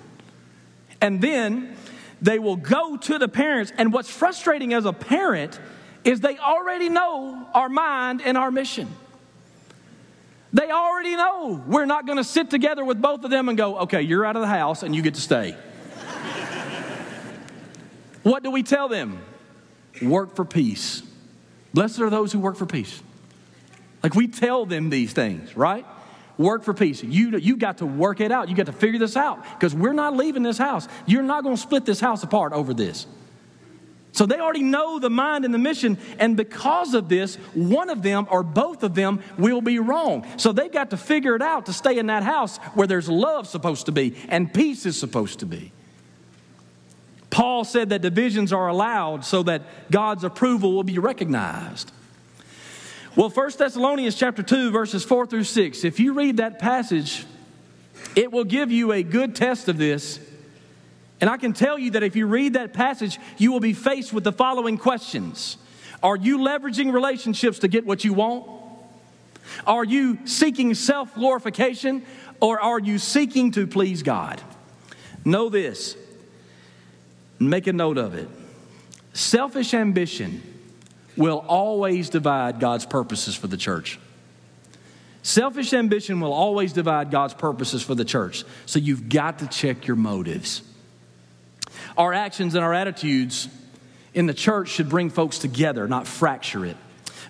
And 1.03 1.21
then 1.21 1.77
they 2.21 2.39
will 2.39 2.57
go 2.57 2.97
to 2.97 3.19
the 3.19 3.29
parents. 3.29 3.73
And 3.77 3.93
what's 3.93 4.11
frustrating 4.11 4.73
as 4.75 4.85
a 4.85 4.93
parent 4.93 5.59
is 6.05 6.21
they 6.21 6.39
already 6.39 6.89
know 6.89 7.47
our 7.55 7.69
mind 7.69 8.23
and 8.25 8.37
our 8.37 8.51
mission. 8.51 8.89
They 10.53 10.71
already 10.71 11.15
know 11.15 11.63
we're 11.67 11.85
not 11.85 12.07
going 12.07 12.17
to 12.19 12.25
sit 12.25 12.51
together 12.51 12.85
with 12.85 13.01
both 13.01 13.25
of 13.25 13.31
them 13.31 13.49
and 13.49 13.59
go, 13.59 13.79
okay, 13.81 14.03
you're 14.03 14.25
out 14.25 14.37
of 14.37 14.43
the 14.43 14.49
house 14.49 14.83
and 14.83 14.95
you 14.97 15.03
get 15.03 15.15
to 15.15 15.21
stay. 15.21 15.53
what 18.23 18.43
do 18.43 18.51
we 18.51 18.63
tell 18.63 18.89
them? 18.89 19.21
Work 20.01 20.37
for 20.37 20.45
peace. 20.45 21.03
Blessed 21.75 22.01
are 22.01 22.11
those 22.11 22.33
who 22.33 22.39
work 22.39 22.57
for 22.57 22.67
peace. 22.67 23.03
Like 24.03 24.15
we 24.15 24.29
tell 24.29 24.65
them 24.65 24.91
these 24.91 25.13
things, 25.13 25.57
right? 25.57 25.85
Work 26.39 26.63
for 26.63 26.73
peace. 26.73 27.03
You, 27.03 27.37
you 27.37 27.57
got 27.57 27.79
to 27.79 27.87
work 27.87 28.21
it 28.21 28.31
out. 28.31 28.49
You 28.49 28.55
got 28.55 28.67
to 28.67 28.73
figure 28.73 28.99
this 28.99 29.17
out 29.17 29.43
because 29.59 29.75
we're 29.75 29.93
not 29.93 30.17
leaving 30.17 30.45
this 30.45 30.57
house. 30.57 30.87
You're 31.05 31.23
not 31.23 31.43
going 31.43 31.57
to 31.57 31.61
split 31.61 31.85
this 31.85 32.01
house 32.01 32.23
apart 32.23 32.53
over 32.53 32.73
this. 32.73 33.07
So 34.13 34.25
they 34.25 34.39
already 34.39 34.63
know 34.63 34.99
the 34.99 35.11
mind 35.11 35.45
and 35.45 35.53
the 35.53 35.59
mission, 35.59 35.99
and 36.19 36.37
because 36.37 36.95
of 36.95 37.09
this, 37.09 37.37
one 37.55 37.91
of 37.91 38.03
them 38.03 38.27
or 38.31 38.43
both 38.43 38.83
of 38.83 38.95
them 38.95 39.23
will 39.37 39.61
be 39.61 39.79
wrong. 39.79 40.27
So 40.39 40.53
they've 40.53 40.73
got 40.73 40.91
to 40.91 40.97
figure 40.97 41.37
it 41.37 41.43
out 41.43 41.67
to 41.67 41.73
stay 41.73 41.99
in 41.99 42.07
that 42.07 42.23
house 42.23 42.57
where 42.75 42.87
there's 42.87 43.09
love 43.09 43.47
supposed 43.47 43.87
to 43.87 43.93
be 43.93 44.17
and 44.29 44.53
peace 44.53 44.87
is 44.87 44.99
supposed 44.99 45.41
to 45.41 45.47
be. 45.47 45.73
Paul 47.31 47.65
said 47.65 47.91
that 47.91 48.01
divisions 48.01 48.53
are 48.53 48.69
allowed 48.69 49.25
so 49.25 49.43
that 49.45 49.91
God's 49.91 50.25
approval 50.25 50.73
will 50.73 50.85
be 50.85 50.99
recognized. 50.99 51.93
Well, 53.19 53.31
1 53.31 53.51
Thessalonians 53.59 54.15
chapter 54.15 54.45
2 54.45 54.71
verses 54.71 55.03
4 55.03 55.27
through 55.27 55.43
6. 55.43 55.83
If 55.83 55.99
you 55.99 56.13
read 56.13 56.37
that 56.37 56.61
passage, 56.61 57.27
it 58.15 58.31
will 58.31 58.45
give 58.45 58.71
you 58.71 58.93
a 58.93 59.03
good 59.03 59.35
test 59.35 59.67
of 59.67 59.77
this. 59.77 60.21
And 61.21 61.29
I 61.29 61.37
can 61.37 61.53
tell 61.53 61.77
you 61.81 61.91
that 61.91 62.05
if 62.05 62.15
you 62.15 62.29
read 62.29 62.53
that 62.53 62.73
passage, 62.73 63.19
you 63.37 63.51
will 63.51 63.59
be 63.59 63.73
faced 63.73 64.13
with 64.13 64.23
the 64.23 64.31
following 64.31 64.79
questions. 64.79 65.57
Are 66.01 66.15
you 66.15 66.39
leveraging 66.39 66.93
relationships 66.93 67.59
to 67.59 67.67
get 67.67 67.85
what 67.85 68.05
you 68.05 68.13
want? 68.13 68.49
Are 69.67 69.85
you 69.85 70.19
seeking 70.25 70.75
self 70.75 71.13
glorification 71.17 72.05
or 72.39 72.61
are 72.61 72.79
you 72.79 73.01
seeking 73.01 73.51
to 73.51 73.67
please 73.67 74.05
God? 74.05 74.41
Know 75.25 75.49
this, 75.49 75.97
make 77.41 77.67
a 77.67 77.73
note 77.73 77.99
of 77.99 78.15
it. 78.15 78.29
Selfish 79.13 79.75
ambition 79.75 80.41
will 81.19 81.45
always 81.47 82.09
divide 82.09 82.61
God's 82.61 82.87
purposes 82.87 83.35
for 83.35 83.49
the 83.49 83.57
church. 83.57 83.99
Selfish 85.23 85.75
ambition 85.75 86.21
will 86.21 86.33
always 86.33 86.73
divide 86.73 87.11
God's 87.11 87.35
purposes 87.35 87.83
for 87.83 87.95
the 87.95 88.05
church. 88.05 88.45
So 88.65 88.79
you've 88.79 89.09
got 89.09 89.41
to 89.41 89.47
check 89.47 89.87
your 89.87 89.97
motives. 89.97 90.63
Our 91.99 92.15
actions 92.15 92.55
and 92.55 92.65
our 92.65 92.73
attitudes 92.73 93.49
in 94.15 94.27
the 94.27 94.35
church 94.35 94.69
should 94.69 94.89
bring 94.89 95.11
folks 95.11 95.39
together, 95.39 95.87
not 95.89 96.07
fracture 96.07 96.65
it. 96.65 96.77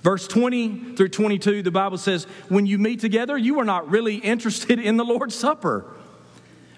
Verse 0.02 0.28
20 0.28 0.94
through 0.94 1.08
22, 1.08 1.62
the 1.62 1.70
Bible 1.70 1.98
says, 1.98 2.24
When 2.48 2.66
you 2.66 2.78
meet 2.78 3.00
together, 3.00 3.36
you 3.36 3.58
are 3.58 3.64
not 3.64 3.90
really 3.90 4.16
interested 4.16 4.78
in 4.78 4.96
the 4.96 5.04
Lord's 5.04 5.34
Supper. 5.34 5.84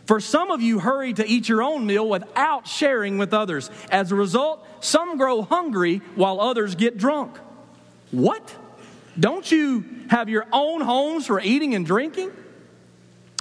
For 0.06 0.20
some 0.20 0.50
of 0.50 0.62
you 0.62 0.80
hurry 0.80 1.12
to 1.12 1.26
eat 1.26 1.48
your 1.48 1.62
own 1.62 1.86
meal 1.86 2.08
without 2.08 2.66
sharing 2.66 3.18
with 3.18 3.34
others. 3.34 3.70
As 3.90 4.10
a 4.10 4.16
result, 4.16 4.66
some 4.80 5.16
grow 5.16 5.42
hungry 5.42 5.98
while 6.14 6.40
others 6.40 6.74
get 6.74 6.98
drunk. 6.98 7.38
What? 8.10 8.54
Don't 9.18 9.50
you 9.50 9.84
have 10.08 10.28
your 10.28 10.46
own 10.52 10.80
homes 10.80 11.26
for 11.26 11.40
eating 11.40 11.74
and 11.74 11.86
drinking? 11.86 12.30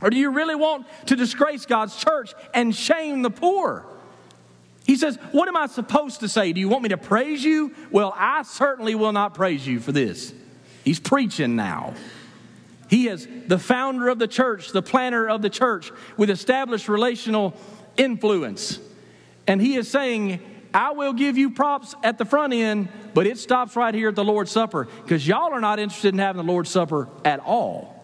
Or 0.01 0.09
do 0.09 0.17
you 0.17 0.31
really 0.31 0.55
want 0.55 0.87
to 1.07 1.15
disgrace 1.15 1.65
God's 1.65 1.95
church 1.95 2.33
and 2.53 2.75
shame 2.75 3.21
the 3.21 3.29
poor? 3.29 3.85
He 4.85 4.95
says, 4.95 5.17
What 5.31 5.47
am 5.47 5.55
I 5.55 5.67
supposed 5.67 6.21
to 6.21 6.29
say? 6.29 6.53
Do 6.53 6.59
you 6.59 6.69
want 6.69 6.83
me 6.83 6.89
to 6.89 6.97
praise 6.97 7.43
you? 7.43 7.75
Well, 7.91 8.13
I 8.15 8.43
certainly 8.43 8.95
will 8.95 9.11
not 9.11 9.33
praise 9.33 9.65
you 9.67 9.79
for 9.79 9.91
this. 9.91 10.33
He's 10.83 10.99
preaching 10.99 11.55
now. 11.55 11.93
He 12.89 13.07
is 13.07 13.27
the 13.47 13.59
founder 13.59 14.09
of 14.09 14.17
the 14.17 14.27
church, 14.27 14.71
the 14.71 14.81
planner 14.81 15.27
of 15.27 15.43
the 15.43 15.49
church, 15.49 15.91
with 16.17 16.31
established 16.31 16.89
relational 16.89 17.55
influence. 17.97 18.79
And 19.45 19.61
he 19.61 19.75
is 19.75 19.87
saying, 19.87 20.41
I 20.73 20.91
will 20.91 21.13
give 21.13 21.37
you 21.37 21.51
props 21.51 21.95
at 22.03 22.17
the 22.17 22.25
front 22.25 22.53
end, 22.53 22.89
but 23.13 23.25
it 23.25 23.37
stops 23.37 23.75
right 23.75 23.93
here 23.93 24.09
at 24.09 24.15
the 24.15 24.23
Lord's 24.23 24.51
Supper 24.51 24.87
because 25.03 25.27
y'all 25.27 25.53
are 25.53 25.61
not 25.61 25.79
interested 25.79 26.13
in 26.13 26.19
having 26.19 26.45
the 26.45 26.51
Lord's 26.51 26.69
Supper 26.69 27.07
at 27.25 27.39
all. 27.39 27.95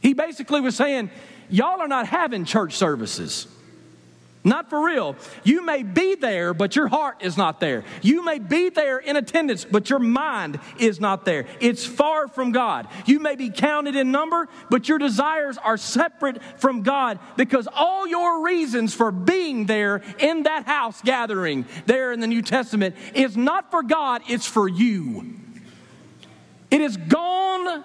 He 0.00 0.12
basically 0.14 0.60
was 0.60 0.76
saying, 0.76 1.10
Y'all 1.50 1.80
are 1.80 1.88
not 1.88 2.06
having 2.06 2.44
church 2.44 2.74
services. 2.74 3.46
Not 4.48 4.70
for 4.70 4.82
real. 4.82 5.14
You 5.44 5.62
may 5.62 5.82
be 5.82 6.14
there, 6.14 6.54
but 6.54 6.74
your 6.74 6.88
heart 6.88 7.18
is 7.20 7.36
not 7.36 7.60
there. 7.60 7.84
You 8.00 8.24
may 8.24 8.38
be 8.38 8.70
there 8.70 8.96
in 8.96 9.16
attendance, 9.16 9.66
but 9.66 9.90
your 9.90 9.98
mind 9.98 10.58
is 10.78 10.98
not 10.98 11.26
there. 11.26 11.44
It's 11.60 11.84
far 11.84 12.28
from 12.28 12.52
God. 12.52 12.88
You 13.04 13.20
may 13.20 13.36
be 13.36 13.50
counted 13.50 13.94
in 13.94 14.10
number, 14.10 14.48
but 14.70 14.88
your 14.88 14.96
desires 14.96 15.58
are 15.58 15.76
separate 15.76 16.42
from 16.56 16.82
God 16.82 17.18
because 17.36 17.68
all 17.74 18.06
your 18.06 18.42
reasons 18.42 18.94
for 18.94 19.12
being 19.12 19.66
there 19.66 20.00
in 20.18 20.44
that 20.44 20.64
house 20.64 21.02
gathering 21.02 21.66
there 21.84 22.12
in 22.12 22.20
the 22.20 22.26
New 22.26 22.40
Testament 22.40 22.96
is 23.14 23.36
not 23.36 23.70
for 23.70 23.82
God, 23.82 24.22
it's 24.28 24.46
for 24.46 24.66
you. 24.66 25.34
It 26.70 26.80
is 26.80 26.96
gone 26.96 27.84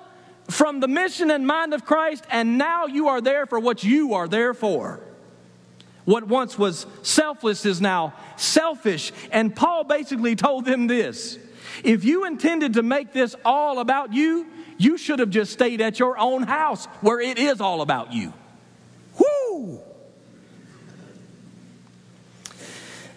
from 0.49 0.79
the 0.79 0.87
mission 0.87 1.29
and 1.29 1.45
mind 1.45 1.73
of 1.73 1.83
Christ, 1.83 2.23
and 2.29 2.57
now 2.57 2.85
you 2.85 3.09
are 3.09 3.19
there 3.19 3.45
for 3.45 3.59
what 3.59 3.83
you 3.83 4.13
are 4.13 4.29
there 4.29 4.53
for. 4.53 5.01
What 6.05 6.27
once 6.27 6.57
was 6.57 6.85
selfless 7.01 7.65
is 7.65 7.79
now 7.79 8.13
selfish. 8.35 9.11
And 9.31 9.55
Paul 9.55 9.83
basically 9.85 10.35
told 10.35 10.65
them 10.65 10.87
this 10.87 11.37
if 11.83 12.03
you 12.03 12.25
intended 12.25 12.73
to 12.73 12.83
make 12.83 13.13
this 13.13 13.35
all 13.45 13.79
about 13.79 14.13
you, 14.13 14.47
you 14.77 14.97
should 14.97 15.19
have 15.19 15.29
just 15.29 15.53
stayed 15.53 15.81
at 15.81 15.99
your 15.99 16.17
own 16.17 16.43
house 16.43 16.85
where 17.01 17.19
it 17.19 17.37
is 17.37 17.61
all 17.61 17.81
about 17.81 18.13
you. 18.13 18.33
Whoo! 19.17 19.81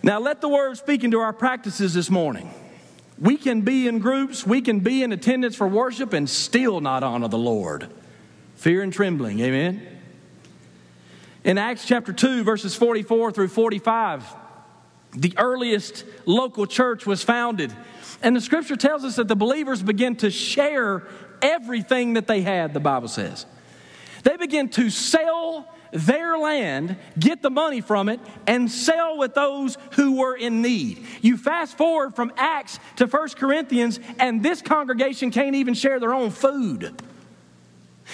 Now, 0.03 0.21
let 0.21 0.41
the 0.41 0.49
word 0.49 0.77
speak 0.77 1.03
into 1.03 1.19
our 1.19 1.33
practices 1.33 1.95
this 1.95 2.11
morning. 2.11 2.49
We 3.19 3.37
can 3.37 3.63
be 3.63 3.89
in 3.89 3.99
groups, 3.99 4.47
we 4.47 4.61
can 4.61 4.81
be 4.81 5.03
in 5.03 5.11
attendance 5.11 5.57
for 5.57 5.67
worship 5.67 6.13
and 6.13 6.29
still 6.29 6.81
not 6.81 7.03
honor 7.03 7.29
the 7.29 7.39
Lord. 7.39 7.89
Fear 8.57 8.83
and 8.83 8.93
trembling, 8.93 9.41
amen? 9.41 9.96
In 11.47 11.59
Acts 11.59 11.85
chapter 11.85 12.13
2, 12.13 12.43
verses 12.43 12.75
44 12.75 13.31
through 13.31 13.47
45, 13.47 14.35
the 15.13 15.33
earliest 15.39 16.05
local 16.25 16.67
church 16.67 17.07
was 17.07 17.23
founded. 17.23 17.73
And 18.21 18.35
the 18.35 18.41
scripture 18.41 18.75
tells 18.75 19.05
us 19.05 19.15
that 19.15 19.29
the 19.29 19.37
believers 19.37 19.81
began 19.81 20.17
to 20.17 20.31
share 20.33 21.07
everything 21.41 22.15
that 22.15 22.27
they 22.27 22.43
had, 22.43 22.75
the 22.75 22.81
Bible 22.81 23.07
says. 23.07 23.47
They 24.25 24.37
began 24.37 24.71
to 24.71 24.91
sell 24.91 25.73
their 25.93 26.37
land, 26.37 26.97
get 27.17 27.43
the 27.43 27.51
money 27.51 27.81
from 27.81 28.09
it, 28.09 28.19
and 28.49 28.69
sell 28.69 29.17
with 29.17 29.35
those 29.35 29.79
who 29.93 30.17
were 30.17 30.35
in 30.35 30.63
need. 30.63 31.07
You 31.23 31.37
fast 31.37 31.79
forward 31.79 32.17
from 32.17 32.33
Acts 32.37 32.81
to 32.97 33.07
1 33.07 33.29
Corinthians, 33.37 34.01
and 34.19 34.43
this 34.43 34.63
congregation 34.63 35.31
can't 35.31 35.55
even 35.55 35.75
share 35.75 36.01
their 36.01 36.13
own 36.13 36.31
food. 36.31 37.01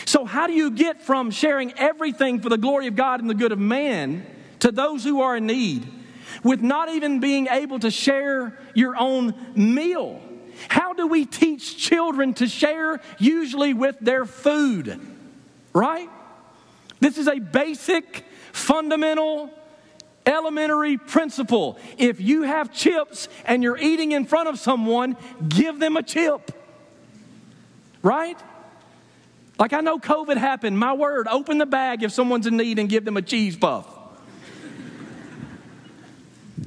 So, 0.05 0.25
how 0.25 0.47
do 0.47 0.53
you 0.53 0.71
get 0.71 1.03
from 1.03 1.31
sharing 1.31 1.73
everything 1.79 2.41
for 2.41 2.49
the 2.49 2.59
glory 2.59 2.87
of 2.87 2.97
God 2.97 3.21
and 3.21 3.29
the 3.29 3.35
good 3.35 3.53
of 3.53 3.59
man 3.59 4.27
to 4.61 4.71
those 4.73 5.05
who 5.05 5.21
are 5.21 5.37
in 5.37 5.47
need 5.47 5.87
with 6.43 6.63
not 6.63 6.89
even 6.89 7.21
being 7.21 7.47
able 7.49 7.79
to 7.81 7.91
share 7.91 8.59
your 8.75 8.97
own 8.97 9.35
meal? 9.55 10.21
How 10.69 10.93
do 10.93 11.07
we 11.07 11.25
teach 11.25 11.77
children 11.77 12.35
to 12.35 12.47
share, 12.47 13.01
usually 13.19 13.75
with 13.75 13.99
their 14.01 14.25
food? 14.25 15.01
Right? 15.73 16.09
This 17.01 17.19
is 17.19 17.27
a 17.27 17.39
basic, 17.39 18.25
fundamental, 18.53 19.51
elementary 20.25 20.97
principle. 20.97 21.79
If 21.99 22.21
you 22.21 22.43
have 22.43 22.73
chips 22.73 23.29
and 23.45 23.63
you're 23.63 23.79
eating 23.79 24.13
in 24.13 24.25
front 24.25 24.49
of 24.49 24.59
someone, 24.59 25.17
give 25.49 25.79
them 25.79 25.97
a 25.97 26.03
chip. 26.03 26.53
Right? 28.03 28.39
Like 29.63 29.75
I 29.75 29.81
know 29.81 30.01
COVID 30.01 30.39
happened. 30.39 30.77
My 30.77 30.93
word, 30.93 31.29
open 31.29 31.59
the 31.59 31.67
bag 31.67 32.03
if 32.03 32.11
someone's 32.11 32.49
in 32.49 32.57
need 32.57 32.81
and 32.81 32.89
give 32.89 33.05
them 33.05 33.17
a 33.17 33.23
cheese 33.23 33.57
puff. 33.57 33.87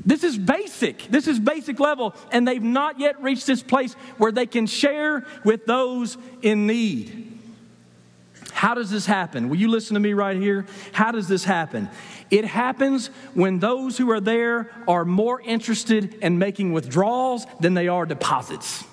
This 0.05 0.23
is 0.23 0.37
basic. 0.37 1.05
This 1.09 1.27
is 1.27 1.37
basic 1.37 1.81
level. 1.81 2.15
And 2.31 2.47
they've 2.47 2.63
not 2.63 2.97
yet 2.97 3.21
reached 3.21 3.47
this 3.47 3.61
place 3.61 3.95
where 4.17 4.31
they 4.31 4.45
can 4.45 4.65
share 4.65 5.25
with 5.43 5.65
those 5.65 6.17
in 6.41 6.67
need. 6.67 7.37
How 8.53 8.75
does 8.75 8.91
this 8.91 9.05
happen? 9.05 9.49
Will 9.49 9.57
you 9.57 9.67
listen 9.67 9.95
to 9.95 9.99
me 9.99 10.13
right 10.13 10.37
here? 10.37 10.65
How 10.93 11.11
does 11.11 11.27
this 11.27 11.43
happen? 11.43 11.89
It 12.31 12.45
happens 12.45 13.07
when 13.33 13.59
those 13.59 13.97
who 13.97 14.09
are 14.09 14.21
there 14.21 14.71
are 14.87 15.03
more 15.03 15.41
interested 15.41 16.13
in 16.23 16.39
making 16.39 16.71
withdrawals 16.71 17.45
than 17.59 17.73
they 17.73 17.89
are 17.89 18.05
deposits. 18.05 18.85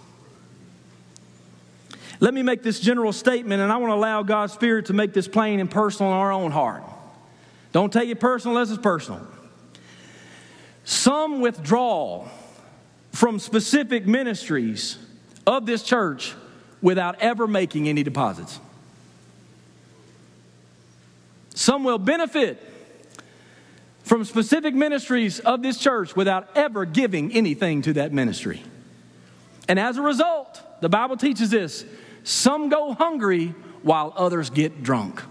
Let 2.22 2.35
me 2.35 2.42
make 2.44 2.62
this 2.62 2.78
general 2.78 3.12
statement, 3.12 3.62
and 3.62 3.72
I 3.72 3.78
want 3.78 3.90
to 3.90 3.96
allow 3.96 4.22
God's 4.22 4.52
Spirit 4.52 4.87
to 4.87 4.92
make 4.92 5.12
this 5.12 5.26
plain 5.26 5.58
and 5.58 5.68
personal 5.68 6.12
in 6.12 6.18
our 6.18 6.30
own 6.30 6.52
heart. 6.52 6.85
Don't 7.72 7.92
take 7.92 8.08
it 8.08 8.20
personal 8.20 8.56
unless 8.56 8.70
it's 8.70 8.80
personal. 8.80 9.26
Some 10.85 11.40
withdraw 11.40 12.28
from 13.11 13.40
specific 13.40 14.06
ministries 14.06 14.98
of 15.48 15.66
this 15.66 15.82
church 15.82 16.32
without 16.80 17.20
ever 17.20 17.48
making 17.48 17.88
any 17.88 18.04
deposits. 18.04 18.61
Some 21.56 21.82
will 21.82 21.98
benefit 21.98 22.62
from 24.04 24.22
specific 24.24 24.76
ministries 24.76 25.40
of 25.40 25.61
this 25.61 25.76
church 25.76 26.14
without 26.14 26.56
ever 26.56 26.85
giving 26.85 27.32
anything 27.32 27.82
to 27.82 27.94
that 27.94 28.12
ministry. 28.12 28.62
And 29.66 29.76
as 29.76 29.96
a 29.96 30.02
result, 30.02 30.61
the 30.80 30.88
Bible 30.88 31.16
teaches 31.16 31.50
this 31.50 31.85
some 32.24 32.68
go 32.68 32.92
hungry 32.92 33.54
while 33.82 34.12
others 34.16 34.50
get 34.50 34.82
drunk. 34.82 35.22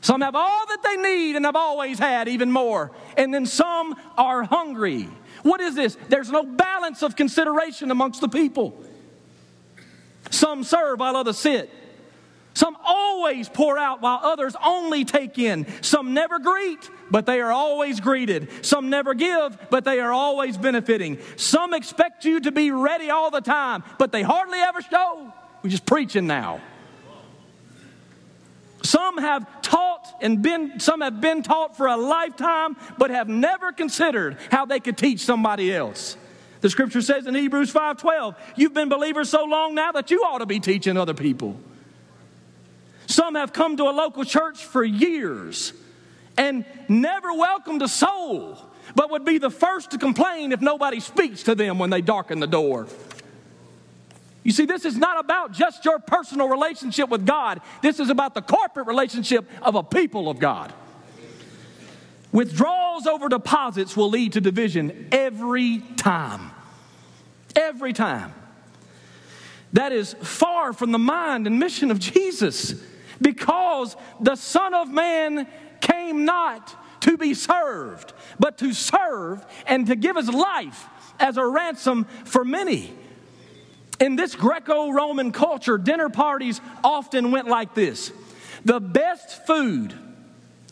Some 0.00 0.20
have 0.20 0.34
all 0.34 0.66
that 0.66 0.82
they 0.82 0.96
need 0.96 1.34
and 1.36 1.46
have 1.46 1.56
always 1.56 1.98
had, 1.98 2.28
even 2.28 2.52
more. 2.52 2.92
And 3.16 3.32
then 3.32 3.46
some 3.46 3.94
are 4.18 4.42
hungry. 4.42 5.08
What 5.42 5.62
is 5.62 5.74
this? 5.74 5.96
There's 6.08 6.30
no 6.30 6.42
balance 6.42 7.02
of 7.02 7.16
consideration 7.16 7.90
amongst 7.90 8.20
the 8.20 8.28
people. 8.28 8.84
Some 10.30 10.62
serve 10.62 11.00
while 11.00 11.16
others 11.16 11.38
sit. 11.38 11.70
Some 12.52 12.76
always 12.84 13.48
pour 13.48 13.78
out 13.78 14.00
while 14.00 14.20
others 14.22 14.54
only 14.64 15.04
take 15.04 15.38
in. 15.38 15.66
Some 15.82 16.14
never 16.14 16.38
greet, 16.38 16.88
but 17.10 17.26
they 17.26 17.40
are 17.40 17.50
always 17.50 17.98
greeted. 17.98 18.48
Some 18.64 18.90
never 18.90 19.12
give, 19.12 19.58
but 19.70 19.84
they 19.84 20.00
are 20.00 20.12
always 20.12 20.56
benefiting. 20.56 21.18
Some 21.36 21.74
expect 21.74 22.24
you 22.24 22.40
to 22.40 22.52
be 22.52 22.70
ready 22.70 23.10
all 23.10 23.30
the 23.30 23.40
time, 23.40 23.82
but 23.98 24.12
they 24.12 24.22
hardly 24.22 24.58
ever 24.58 24.82
show. 24.82 25.32
We're 25.64 25.70
just 25.70 25.86
preaching 25.86 26.26
now. 26.26 26.60
Some 28.82 29.16
have 29.16 29.62
taught 29.62 30.14
and 30.20 30.42
been, 30.42 30.78
some 30.78 31.00
have 31.00 31.22
been 31.22 31.42
taught 31.42 31.74
for 31.74 31.86
a 31.86 31.96
lifetime, 31.96 32.76
but 32.98 33.10
have 33.10 33.30
never 33.30 33.72
considered 33.72 34.36
how 34.50 34.66
they 34.66 34.78
could 34.78 34.98
teach 34.98 35.20
somebody 35.20 35.74
else. 35.74 36.18
The 36.60 36.68
scripture 36.68 37.00
says 37.00 37.26
in 37.26 37.34
Hebrews 37.34 37.72
5:12, 37.72 38.36
you've 38.56 38.74
been 38.74 38.90
believers 38.90 39.30
so 39.30 39.44
long 39.44 39.74
now 39.74 39.90
that 39.92 40.10
you 40.10 40.20
ought 40.20 40.38
to 40.38 40.46
be 40.46 40.60
teaching 40.60 40.98
other 40.98 41.14
people. 41.14 41.56
Some 43.06 43.34
have 43.34 43.54
come 43.54 43.78
to 43.78 43.84
a 43.84 43.92
local 43.92 44.24
church 44.24 44.62
for 44.62 44.84
years 44.84 45.72
and 46.36 46.66
never 46.88 47.32
welcomed 47.32 47.80
a 47.80 47.88
soul, 47.88 48.58
but 48.94 49.10
would 49.10 49.24
be 49.24 49.38
the 49.38 49.50
first 49.50 49.92
to 49.92 49.98
complain 49.98 50.52
if 50.52 50.60
nobody 50.60 51.00
speaks 51.00 51.42
to 51.44 51.54
them 51.54 51.78
when 51.78 51.88
they 51.88 52.02
darken 52.02 52.38
the 52.40 52.46
door. 52.46 52.86
You 54.44 54.52
see, 54.52 54.66
this 54.66 54.84
is 54.84 54.96
not 54.96 55.18
about 55.18 55.52
just 55.52 55.84
your 55.86 55.98
personal 55.98 56.48
relationship 56.48 57.08
with 57.08 57.26
God. 57.26 57.60
This 57.82 57.98
is 57.98 58.10
about 58.10 58.34
the 58.34 58.42
corporate 58.42 58.86
relationship 58.86 59.48
of 59.62 59.74
a 59.74 59.82
people 59.82 60.28
of 60.28 60.38
God. 60.38 60.72
Withdrawals 62.30 63.06
over 63.06 63.28
deposits 63.28 63.96
will 63.96 64.10
lead 64.10 64.34
to 64.34 64.40
division 64.40 65.08
every 65.10 65.78
time. 65.96 66.50
Every 67.56 67.94
time. 67.94 68.34
That 69.72 69.92
is 69.92 70.14
far 70.14 70.72
from 70.72 70.92
the 70.92 70.98
mind 70.98 71.46
and 71.46 71.58
mission 71.58 71.90
of 71.90 71.98
Jesus 71.98 72.74
because 73.22 73.96
the 74.20 74.36
Son 74.36 74.74
of 74.74 74.90
Man 74.90 75.48
came 75.80 76.24
not 76.26 76.76
to 77.00 77.16
be 77.16 77.32
served, 77.32 78.12
but 78.38 78.58
to 78.58 78.74
serve 78.74 79.44
and 79.66 79.86
to 79.86 79.96
give 79.96 80.16
his 80.16 80.28
life 80.28 80.86
as 81.18 81.36
a 81.38 81.46
ransom 81.46 82.04
for 82.24 82.44
many. 82.44 82.92
In 84.04 84.16
this 84.16 84.36
Greco 84.36 84.90
Roman 84.90 85.32
culture, 85.32 85.78
dinner 85.78 86.10
parties 86.10 86.60
often 86.84 87.30
went 87.30 87.48
like 87.48 87.72
this 87.72 88.12
the 88.62 88.78
best 88.78 89.46
food 89.46 89.94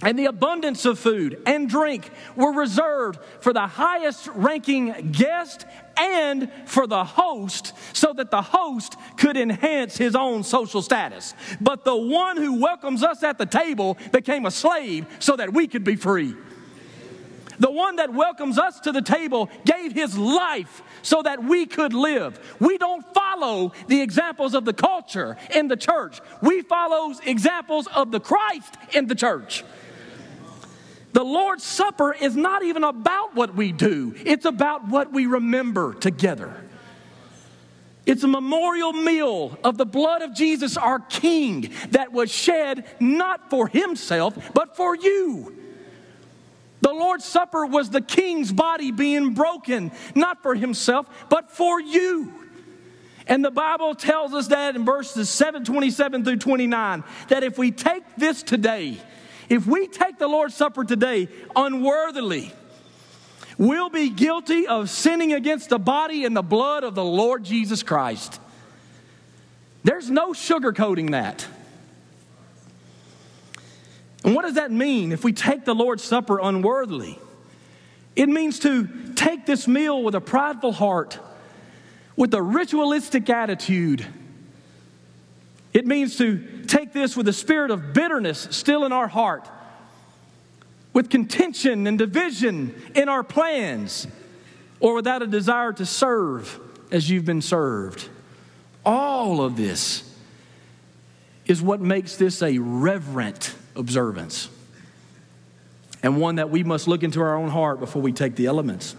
and 0.02 0.18
the 0.18 0.26
abundance 0.26 0.84
of 0.84 0.98
food 0.98 1.40
and 1.46 1.66
drink 1.66 2.10
were 2.36 2.52
reserved 2.52 3.18
for 3.40 3.54
the 3.54 3.66
highest 3.66 4.26
ranking 4.34 5.12
guest 5.12 5.64
and 5.96 6.52
for 6.66 6.86
the 6.86 7.04
host 7.04 7.72
so 7.94 8.12
that 8.12 8.30
the 8.30 8.42
host 8.42 8.96
could 9.16 9.38
enhance 9.38 9.96
his 9.96 10.14
own 10.14 10.42
social 10.42 10.82
status. 10.82 11.32
But 11.58 11.86
the 11.86 11.96
one 11.96 12.36
who 12.36 12.60
welcomes 12.60 13.02
us 13.02 13.22
at 13.22 13.38
the 13.38 13.46
table 13.46 13.96
became 14.12 14.44
a 14.44 14.50
slave 14.50 15.06
so 15.20 15.36
that 15.36 15.54
we 15.54 15.68
could 15.68 15.84
be 15.84 15.96
free. 15.96 16.34
The 17.58 17.70
one 17.70 17.96
that 17.96 18.12
welcomes 18.12 18.58
us 18.58 18.80
to 18.80 18.92
the 18.92 19.02
table 19.02 19.50
gave 19.64 19.92
his 19.92 20.16
life 20.16 20.82
so 21.02 21.22
that 21.22 21.44
we 21.44 21.66
could 21.66 21.92
live. 21.92 22.38
We 22.60 22.78
don't 22.78 23.04
follow 23.14 23.72
the 23.88 24.00
examples 24.00 24.54
of 24.54 24.64
the 24.64 24.72
culture 24.72 25.36
in 25.54 25.68
the 25.68 25.76
church, 25.76 26.20
we 26.42 26.62
follow 26.62 27.12
examples 27.24 27.86
of 27.88 28.10
the 28.10 28.20
Christ 28.20 28.76
in 28.92 29.06
the 29.06 29.14
church. 29.14 29.64
The 31.12 31.24
Lord's 31.24 31.64
Supper 31.64 32.14
is 32.14 32.34
not 32.36 32.62
even 32.62 32.84
about 32.84 33.34
what 33.34 33.54
we 33.54 33.72
do, 33.72 34.14
it's 34.24 34.44
about 34.44 34.88
what 34.88 35.12
we 35.12 35.26
remember 35.26 35.94
together. 35.94 36.56
It's 38.04 38.24
a 38.24 38.28
memorial 38.28 38.92
meal 38.92 39.56
of 39.62 39.78
the 39.78 39.86
blood 39.86 40.22
of 40.22 40.34
Jesus, 40.34 40.76
our 40.76 40.98
King, 40.98 41.72
that 41.90 42.12
was 42.12 42.32
shed 42.32 42.84
not 42.98 43.48
for 43.48 43.68
himself, 43.68 44.36
but 44.54 44.76
for 44.76 44.96
you. 44.96 45.61
The 46.82 46.92
Lord's 46.92 47.24
Supper 47.24 47.64
was 47.64 47.90
the 47.90 48.00
King's 48.00 48.52
body 48.52 48.90
being 48.90 49.34
broken, 49.34 49.92
not 50.14 50.42
for 50.42 50.54
himself, 50.54 51.06
but 51.28 51.50
for 51.50 51.80
you. 51.80 52.32
And 53.28 53.44
the 53.44 53.52
Bible 53.52 53.94
tells 53.94 54.34
us 54.34 54.48
that 54.48 54.74
in 54.74 54.84
verses 54.84 55.30
7 55.30 55.64
27 55.64 56.24
through 56.24 56.38
29 56.38 57.04
that 57.28 57.44
if 57.44 57.56
we 57.56 57.70
take 57.70 58.02
this 58.16 58.42
today, 58.42 58.98
if 59.48 59.64
we 59.64 59.86
take 59.86 60.18
the 60.18 60.26
Lord's 60.26 60.56
Supper 60.56 60.84
today 60.84 61.28
unworthily, 61.54 62.52
we'll 63.56 63.90
be 63.90 64.10
guilty 64.10 64.66
of 64.66 64.90
sinning 64.90 65.32
against 65.32 65.68
the 65.68 65.78
body 65.78 66.24
and 66.24 66.36
the 66.36 66.42
blood 66.42 66.82
of 66.82 66.96
the 66.96 67.04
Lord 67.04 67.44
Jesus 67.44 67.84
Christ. 67.84 68.40
There's 69.84 70.10
no 70.10 70.32
sugarcoating 70.32 71.12
that. 71.12 71.46
And 74.24 74.34
what 74.34 74.42
does 74.42 74.54
that 74.54 74.70
mean 74.70 75.12
if 75.12 75.24
we 75.24 75.32
take 75.32 75.64
the 75.64 75.74
Lord's 75.74 76.04
Supper 76.04 76.38
unworthily? 76.40 77.18
It 78.14 78.28
means 78.28 78.58
to 78.60 78.86
take 79.14 79.46
this 79.46 79.66
meal 79.66 80.02
with 80.02 80.14
a 80.14 80.20
prideful 80.20 80.72
heart, 80.72 81.18
with 82.16 82.34
a 82.34 82.42
ritualistic 82.42 83.28
attitude 83.30 84.06
it 85.72 85.86
means 85.86 86.16
to 86.18 86.64
take 86.66 86.92
this 86.92 87.16
with 87.16 87.26
a 87.28 87.32
spirit 87.32 87.70
of 87.70 87.92
bitterness 87.92 88.48
still 88.50 88.84
in 88.84 88.92
our 88.92 89.08
heart, 89.08 89.48
with 90.92 91.08
contention 91.08 91.86
and 91.86 91.98
division 91.98 92.74
in 92.94 93.08
our 93.08 93.22
plans, 93.22 94.06
or 94.80 94.94
without 94.94 95.22
a 95.22 95.26
desire 95.26 95.72
to 95.72 95.86
serve 95.86 96.60
as 96.90 97.08
you've 97.08 97.24
been 97.24 97.40
served. 97.40 98.08
All 98.84 99.42
of 99.42 99.56
this 99.56 100.08
is 101.46 101.62
what 101.62 101.80
makes 101.80 102.16
this 102.16 102.42
a 102.42 102.58
reverent 102.58 103.54
observance 103.76 104.48
and 106.02 106.20
one 106.20 106.36
that 106.36 106.50
we 106.50 106.64
must 106.64 106.88
look 106.88 107.02
into 107.02 107.20
our 107.20 107.36
own 107.36 107.48
heart 107.48 107.80
before 107.80 108.02
we 108.02 108.12
take 108.12 108.34
the 108.34 108.46
elements. 108.46 108.96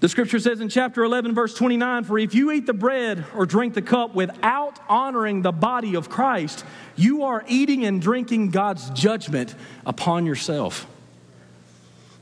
The 0.00 0.08
scripture 0.08 0.38
says 0.38 0.60
in 0.60 0.68
chapter 0.68 1.04
11, 1.04 1.34
verse 1.34 1.54
29 1.54 2.04
For 2.04 2.18
if 2.18 2.34
you 2.34 2.50
eat 2.50 2.66
the 2.66 2.74
bread 2.74 3.24
or 3.34 3.46
drink 3.46 3.74
the 3.74 3.82
cup 3.82 4.14
without 4.14 4.78
honoring 4.88 5.42
the 5.42 5.52
body 5.52 5.94
of 5.94 6.10
Christ, 6.10 6.64
you 6.96 7.24
are 7.24 7.44
eating 7.48 7.84
and 7.84 8.02
drinking 8.02 8.50
God's 8.50 8.90
judgment 8.90 9.54
upon 9.86 10.26
yourself. 10.26 10.86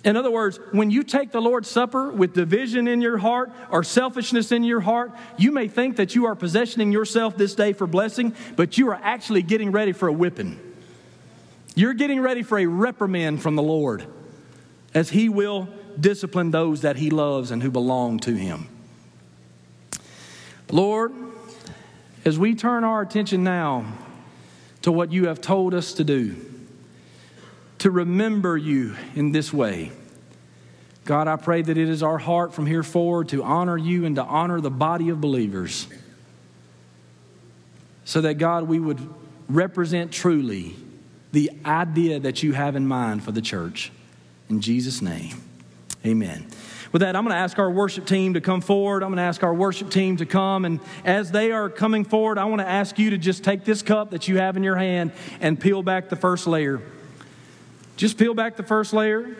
In 0.04 0.16
other 0.16 0.30
words, 0.30 0.61
when 0.70 0.90
you 0.90 1.02
take 1.02 1.33
the 1.33 1.40
Lord's 1.40 1.68
Supper 1.68 2.11
with 2.11 2.35
division 2.35 2.87
in 2.87 3.00
your 3.00 3.16
heart 3.16 3.50
or 3.70 3.83
selfishness 3.83 4.52
in 4.52 4.62
your 4.62 4.80
heart, 4.80 5.12
you 5.38 5.50
may 5.50 5.66
think 5.66 5.96
that 5.96 6.14
you 6.14 6.26
are 6.26 6.35
possessing 6.35 6.92
yourself 6.92 7.38
this 7.38 7.54
day 7.54 7.72
for 7.72 7.87
blessing, 7.87 8.35
but 8.54 8.76
you 8.76 8.90
are 8.90 9.00
actually 9.02 9.42
getting 9.42 9.72
ready 9.72 9.92
for 9.92 10.07
a 10.07 10.12
whipping. 10.12 10.61
You're 11.74 11.94
getting 11.94 12.20
ready 12.20 12.42
for 12.42 12.58
a 12.58 12.66
reprimand 12.66 13.42
from 13.42 13.56
the 13.56 13.62
Lord 13.62 14.06
as 14.92 15.10
He 15.10 15.28
will 15.28 15.68
discipline 15.98 16.50
those 16.50 16.82
that 16.82 16.96
He 16.96 17.10
loves 17.10 17.50
and 17.50 17.62
who 17.62 17.70
belong 17.70 18.20
to 18.20 18.34
Him. 18.34 18.68
Lord, 20.70 21.12
as 22.24 22.38
we 22.38 22.54
turn 22.54 22.84
our 22.84 23.02
attention 23.02 23.44
now 23.44 23.84
to 24.82 24.92
what 24.92 25.12
you 25.12 25.26
have 25.26 25.40
told 25.40 25.74
us 25.74 25.94
to 25.94 26.04
do, 26.04 26.37
to 27.78 27.90
remember 27.90 28.56
you 28.56 28.96
in 29.14 29.32
this 29.32 29.52
way. 29.52 29.90
God, 31.04 31.28
I 31.28 31.37
pray 31.37 31.60
that 31.60 31.76
it 31.76 31.88
is 31.88 32.02
our 32.02 32.16
heart 32.16 32.54
from 32.54 32.66
here 32.66 32.82
forward 32.82 33.28
to 33.28 33.42
honor 33.42 33.76
you 33.76 34.06
and 34.06 34.16
to 34.16 34.22
honor 34.22 34.60
the 34.60 34.70
body 34.70 35.10
of 35.10 35.20
believers. 35.20 35.87
So 38.06 38.20
that, 38.22 38.34
God, 38.34 38.68
we 38.68 38.78
would 38.78 39.00
represent 39.48 40.12
truly 40.12 40.76
the 41.35 41.51
idea 41.66 42.20
that 42.20 42.42
you 42.42 42.53
have 42.53 42.77
in 42.77 42.87
mind 42.87 43.23
for 43.23 43.33
the 43.33 43.42
church. 43.42 43.92
In 44.49 44.61
Jesus' 44.61 45.03
name, 45.03 45.42
amen. 46.07 46.47
With 46.92 47.01
that, 47.01 47.16
I'm 47.16 47.25
going 47.25 47.35
to 47.35 47.40
ask 47.40 47.59
our 47.59 47.70
worship 47.70 48.07
team 48.07 48.35
to 48.35 48.40
come 48.40 48.61
forward. 48.61 49.03
I'm 49.03 49.09
going 49.09 49.16
to 49.16 49.23
ask 49.23 49.42
our 49.42 49.53
worship 49.53 49.90
team 49.90 50.16
to 50.18 50.27
come. 50.27 50.64
And 50.64 50.79
as 51.05 51.33
they 51.33 51.51
are 51.51 51.68
coming 51.68 52.05
forward, 52.05 52.38
I 52.38 52.44
want 52.44 52.61
to 52.61 52.68
ask 52.68 53.01
you 53.01 53.11
to 53.11 53.18
just 53.18 53.42
take 53.42 53.64
this 53.64 53.83
cup 53.83 54.12
that 54.12 54.29
you 54.29 54.38
have 54.38 54.57
in 54.57 54.62
your 54.62 54.77
hand 54.77 55.11
and 55.40 55.59
peel 55.59 55.83
back 55.83 56.09
the 56.09 56.16
first 56.16 56.47
layer. 56.47 56.81
Just 57.97 58.16
peel 58.16 58.33
back 58.33 58.57
the 58.57 58.62
first 58.62 58.92
layer. 58.92 59.37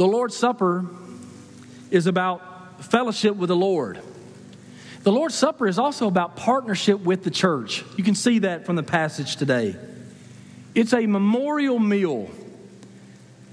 The 0.00 0.06
Lord's 0.06 0.34
Supper 0.34 0.86
is 1.90 2.06
about 2.06 2.82
fellowship 2.82 3.36
with 3.36 3.48
the 3.48 3.54
Lord. 3.54 4.00
The 5.02 5.12
Lord's 5.12 5.34
Supper 5.34 5.68
is 5.68 5.78
also 5.78 6.08
about 6.08 6.36
partnership 6.36 7.00
with 7.00 7.22
the 7.22 7.30
church. 7.30 7.84
You 7.98 8.02
can 8.02 8.14
see 8.14 8.38
that 8.38 8.64
from 8.64 8.76
the 8.76 8.82
passage 8.82 9.36
today. 9.36 9.76
It's 10.74 10.94
a 10.94 11.06
memorial 11.06 11.78
meal 11.78 12.30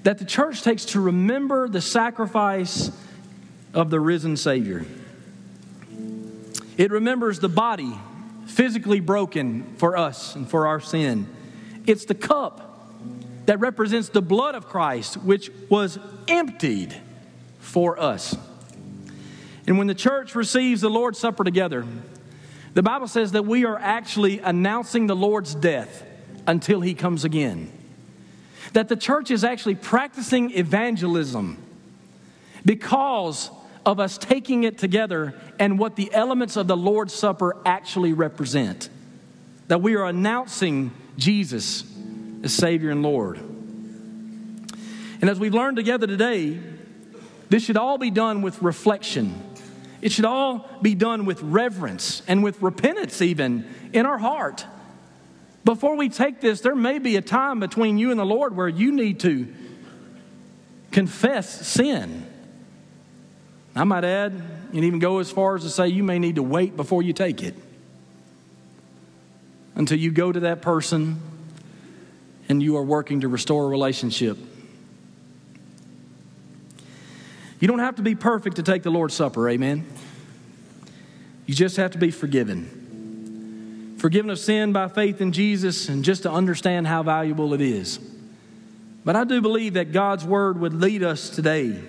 that 0.03 0.19
the 0.19 0.23
church 0.23 0.61
takes 0.61 0.85
to 0.85 1.01
remember 1.01 1.67
the 1.67 1.81
sacrifice 1.81 2.91
of 3.73 3.89
the 3.89 3.99
risen 3.99 4.37
Savior. 4.37 4.85
It 6.77 6.91
remembers 6.91 7.41
the 7.41 7.49
body 7.49 7.91
physically 8.45 9.01
broken 9.01 9.75
for 9.75 9.97
us 9.97 10.33
and 10.33 10.49
for 10.49 10.65
our 10.67 10.79
sin. 10.79 11.27
It's 11.85 12.05
the 12.05 12.15
cup 12.15 12.66
that 13.47 13.61
represents 13.61 14.09
the 14.09 14.21
blood 14.21 14.55
of 14.55 14.67
Christ, 14.67 15.15
which 15.17 15.49
was 15.69 15.97
emptied 16.27 16.95
for 17.59 17.99
us. 17.99 18.37
And 19.65 19.77
when 19.77 19.87
the 19.87 19.95
church 19.95 20.35
receives 20.35 20.81
the 20.81 20.89
Lord's 20.89 21.17
Supper 21.17 21.43
together, 21.43 21.85
the 22.73 22.83
Bible 22.83 23.07
says 23.07 23.31
that 23.31 23.45
we 23.45 23.65
are 23.65 23.79
actually 23.79 24.39
announcing 24.39 25.07
the 25.07 25.15
Lord's 25.15 25.55
death 25.55 26.03
until 26.45 26.81
he 26.81 26.93
comes 26.93 27.23
again. 27.23 27.71
That 28.73 28.89
the 28.89 28.97
church 28.97 29.31
is 29.31 29.45
actually 29.45 29.75
practicing 29.75 30.51
evangelism 30.51 31.57
because 32.65 33.49
of 33.85 34.01
us 34.01 34.17
taking 34.17 34.65
it 34.65 34.77
together 34.77 35.33
and 35.57 35.79
what 35.79 35.95
the 35.95 36.13
elements 36.13 36.57
of 36.57 36.67
the 36.67 36.77
Lord's 36.77 37.13
Supper 37.13 37.55
actually 37.65 38.11
represent. 38.11 38.89
That 39.69 39.81
we 39.81 39.95
are 39.95 40.05
announcing 40.05 40.91
Jesus 41.17 41.85
as 42.43 42.53
Savior 42.53 42.89
and 42.91 43.03
Lord. 43.03 43.37
And 45.21 45.29
as 45.29 45.39
we've 45.39 45.53
learned 45.53 45.77
together 45.77 46.07
today, 46.07 46.59
this 47.49 47.63
should 47.63 47.77
all 47.77 47.97
be 47.97 48.11
done 48.11 48.41
with 48.41 48.61
reflection. 48.61 49.41
It 50.01 50.11
should 50.11 50.25
all 50.25 50.69
be 50.81 50.95
done 50.95 51.25
with 51.25 51.41
reverence 51.41 52.21
and 52.27 52.43
with 52.43 52.61
repentance, 52.61 53.21
even 53.21 53.67
in 53.93 54.05
our 54.05 54.17
heart. 54.17 54.65
Before 55.65 55.95
we 55.95 56.09
take 56.09 56.39
this, 56.39 56.61
there 56.61 56.75
may 56.75 56.99
be 56.99 57.15
a 57.15 57.21
time 57.21 57.59
between 57.59 57.97
you 57.97 58.11
and 58.11 58.19
the 58.19 58.25
Lord 58.25 58.55
where 58.55 58.67
you 58.67 58.91
need 58.91 59.19
to 59.21 59.53
confess 60.91 61.67
sin. 61.67 62.25
I 63.75 63.83
might 63.83 64.03
add, 64.03 64.33
and 64.73 64.83
even 64.83 64.99
go 64.99 65.19
as 65.19 65.31
far 65.31 65.55
as 65.55 65.63
to 65.63 65.69
say 65.69 65.87
you 65.87 66.03
may 66.03 66.19
need 66.19 66.35
to 66.35 66.43
wait 66.43 66.75
before 66.75 67.01
you 67.01 67.13
take 67.13 67.43
it 67.43 67.55
until 69.75 69.97
you 69.97 70.11
go 70.11 70.31
to 70.31 70.39
that 70.41 70.61
person 70.61 71.21
and 72.49 72.61
you 72.61 72.77
are 72.77 72.83
working 72.83 73.21
to 73.21 73.27
restore 73.27 73.65
a 73.65 73.67
relationship. 73.67 74.37
You 77.59 77.67
don't 77.67 77.79
have 77.79 77.95
to 77.95 78.01
be 78.03 78.15
perfect 78.15 78.57
to 78.57 78.63
take 78.63 78.83
the 78.83 78.91
Lord's 78.91 79.13
Supper, 79.13 79.49
amen? 79.49 79.85
You 81.45 81.55
just 81.55 81.77
have 81.77 81.91
to 81.91 81.97
be 81.97 82.11
forgiven 82.11 82.77
forgiven 83.97 84.29
of 84.29 84.37
sin 84.37 84.71
by 84.73 84.87
faith 84.87 85.21
in 85.21 85.31
Jesus, 85.31 85.89
and 85.89 86.03
just 86.03 86.23
to 86.23 86.31
understand 86.31 86.87
how 86.87 87.03
valuable 87.03 87.53
it 87.53 87.61
is. 87.61 87.99
But 89.03 89.15
I 89.15 89.23
do 89.23 89.41
believe 89.41 89.73
that 89.73 89.91
God's 89.91 90.23
word 90.23 90.59
would 90.59 90.73
lead 90.73 91.03
us 91.03 91.29
today 91.29 91.81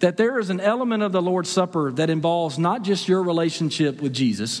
that 0.00 0.18
there 0.18 0.38
is 0.38 0.50
an 0.50 0.60
element 0.60 1.02
of 1.02 1.10
the 1.12 1.22
Lord's 1.22 1.48
Supper 1.48 1.90
that 1.92 2.10
involves 2.10 2.58
not 2.58 2.82
just 2.82 3.08
your 3.08 3.22
relationship 3.22 4.02
with 4.02 4.12
Jesus, 4.12 4.60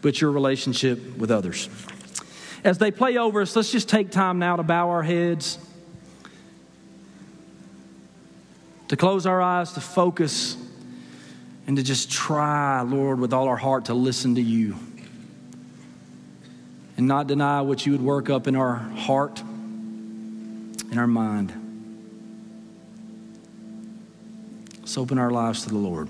but 0.00 0.20
your 0.20 0.30
relationship 0.30 1.16
with 1.16 1.30
others. 1.30 1.68
As 2.64 2.78
they 2.78 2.90
play 2.90 3.16
over 3.16 3.42
us, 3.42 3.56
let's 3.56 3.72
just 3.72 3.88
take 3.88 4.10
time 4.10 4.38
now 4.38 4.56
to 4.56 4.62
bow 4.62 4.90
our 4.90 5.02
heads, 5.02 5.58
to 8.88 8.96
close 8.96 9.26
our 9.26 9.42
eyes, 9.42 9.72
to 9.72 9.80
focus 9.80 10.56
and 11.66 11.76
to 11.76 11.82
just 11.82 12.10
try, 12.10 12.82
Lord, 12.82 13.18
with 13.18 13.32
all 13.32 13.48
our 13.48 13.56
heart 13.56 13.86
to 13.86 13.94
listen 13.94 14.36
to 14.36 14.42
you 14.42 14.76
and 16.96 17.08
not 17.08 17.26
deny 17.26 17.62
what 17.62 17.84
you 17.84 17.92
would 17.92 18.02
work 18.02 18.30
up 18.30 18.46
in 18.46 18.54
our 18.54 18.76
heart, 18.76 19.40
in 19.40 20.98
our 20.98 21.06
mind. 21.06 21.52
Let's 24.80 24.98
open 24.98 25.18
our 25.18 25.30
lives 25.30 25.64
to 25.64 25.70
the 25.70 25.78
Lord. 25.78 26.08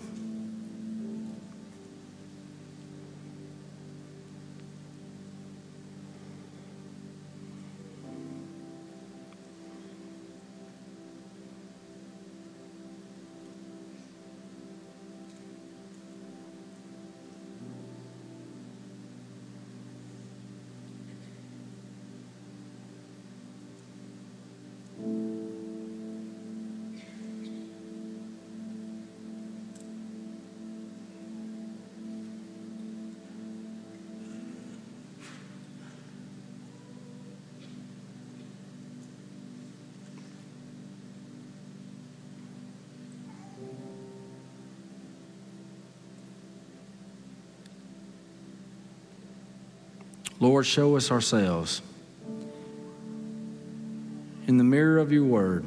Lord, 50.42 50.66
show 50.66 50.96
us 50.96 51.12
ourselves 51.12 51.82
in 54.48 54.58
the 54.58 54.64
mirror 54.64 54.98
of 54.98 55.12
your 55.12 55.22
word. 55.22 55.64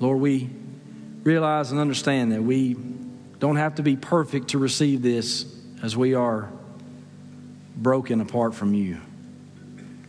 Lord, 0.00 0.18
we 0.18 0.50
realize 1.22 1.70
and 1.70 1.78
understand 1.78 2.32
that 2.32 2.42
we 2.42 2.76
don't 3.38 3.54
have 3.54 3.76
to 3.76 3.84
be 3.84 3.94
perfect 3.94 4.48
to 4.48 4.58
receive 4.58 5.00
this 5.00 5.46
as 5.80 5.96
we 5.96 6.14
are 6.14 6.50
broken 7.76 8.20
apart 8.20 8.52
from 8.52 8.74
you. 8.74 9.00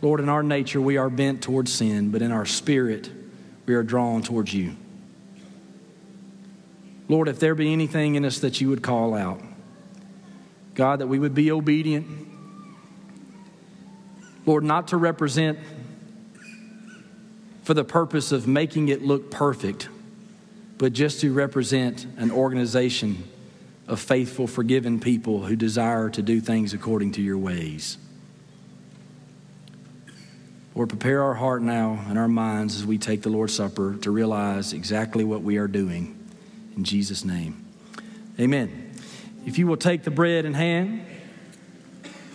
Lord, 0.00 0.18
in 0.18 0.28
our 0.28 0.42
nature, 0.42 0.80
we 0.80 0.96
are 0.96 1.10
bent 1.10 1.42
towards 1.44 1.72
sin, 1.72 2.10
but 2.10 2.22
in 2.22 2.32
our 2.32 2.44
spirit, 2.44 3.08
we 3.66 3.74
are 3.74 3.84
drawn 3.84 4.22
towards 4.22 4.52
you. 4.52 4.74
Lord, 7.08 7.28
if 7.28 7.38
there 7.38 7.54
be 7.54 7.72
anything 7.72 8.16
in 8.16 8.24
us 8.24 8.40
that 8.40 8.60
you 8.60 8.68
would 8.68 8.82
call 8.82 9.14
out, 9.14 9.40
God, 10.74 11.00
that 11.00 11.06
we 11.06 11.18
would 11.18 11.34
be 11.34 11.50
obedient. 11.52 12.06
Lord, 14.46 14.64
not 14.64 14.88
to 14.88 14.96
represent 14.96 15.58
for 17.62 17.74
the 17.74 17.84
purpose 17.84 18.32
of 18.32 18.46
making 18.48 18.88
it 18.88 19.02
look 19.02 19.30
perfect, 19.30 19.88
but 20.78 20.92
just 20.92 21.20
to 21.20 21.32
represent 21.32 22.06
an 22.16 22.30
organization 22.30 23.24
of 23.86 24.00
faithful, 24.00 24.46
forgiven 24.46 24.98
people 24.98 25.44
who 25.44 25.54
desire 25.54 26.10
to 26.10 26.22
do 26.22 26.40
things 26.40 26.72
according 26.74 27.12
to 27.12 27.22
your 27.22 27.38
ways. 27.38 27.98
Lord, 30.74 30.88
prepare 30.88 31.22
our 31.22 31.34
heart 31.34 31.62
now 31.62 32.02
and 32.08 32.18
our 32.18 32.28
minds 32.28 32.76
as 32.76 32.86
we 32.86 32.96
take 32.96 33.22
the 33.22 33.28
Lord's 33.28 33.54
Supper 33.54 33.96
to 33.96 34.10
realize 34.10 34.72
exactly 34.72 35.22
what 35.22 35.42
we 35.42 35.58
are 35.58 35.68
doing. 35.68 36.18
In 36.76 36.84
Jesus' 36.84 37.24
name. 37.24 37.64
Amen. 38.40 38.81
If 39.44 39.58
you 39.58 39.66
will 39.66 39.76
take 39.76 40.04
the 40.04 40.10
bread 40.10 40.44
in 40.44 40.54
hand, 40.54 41.04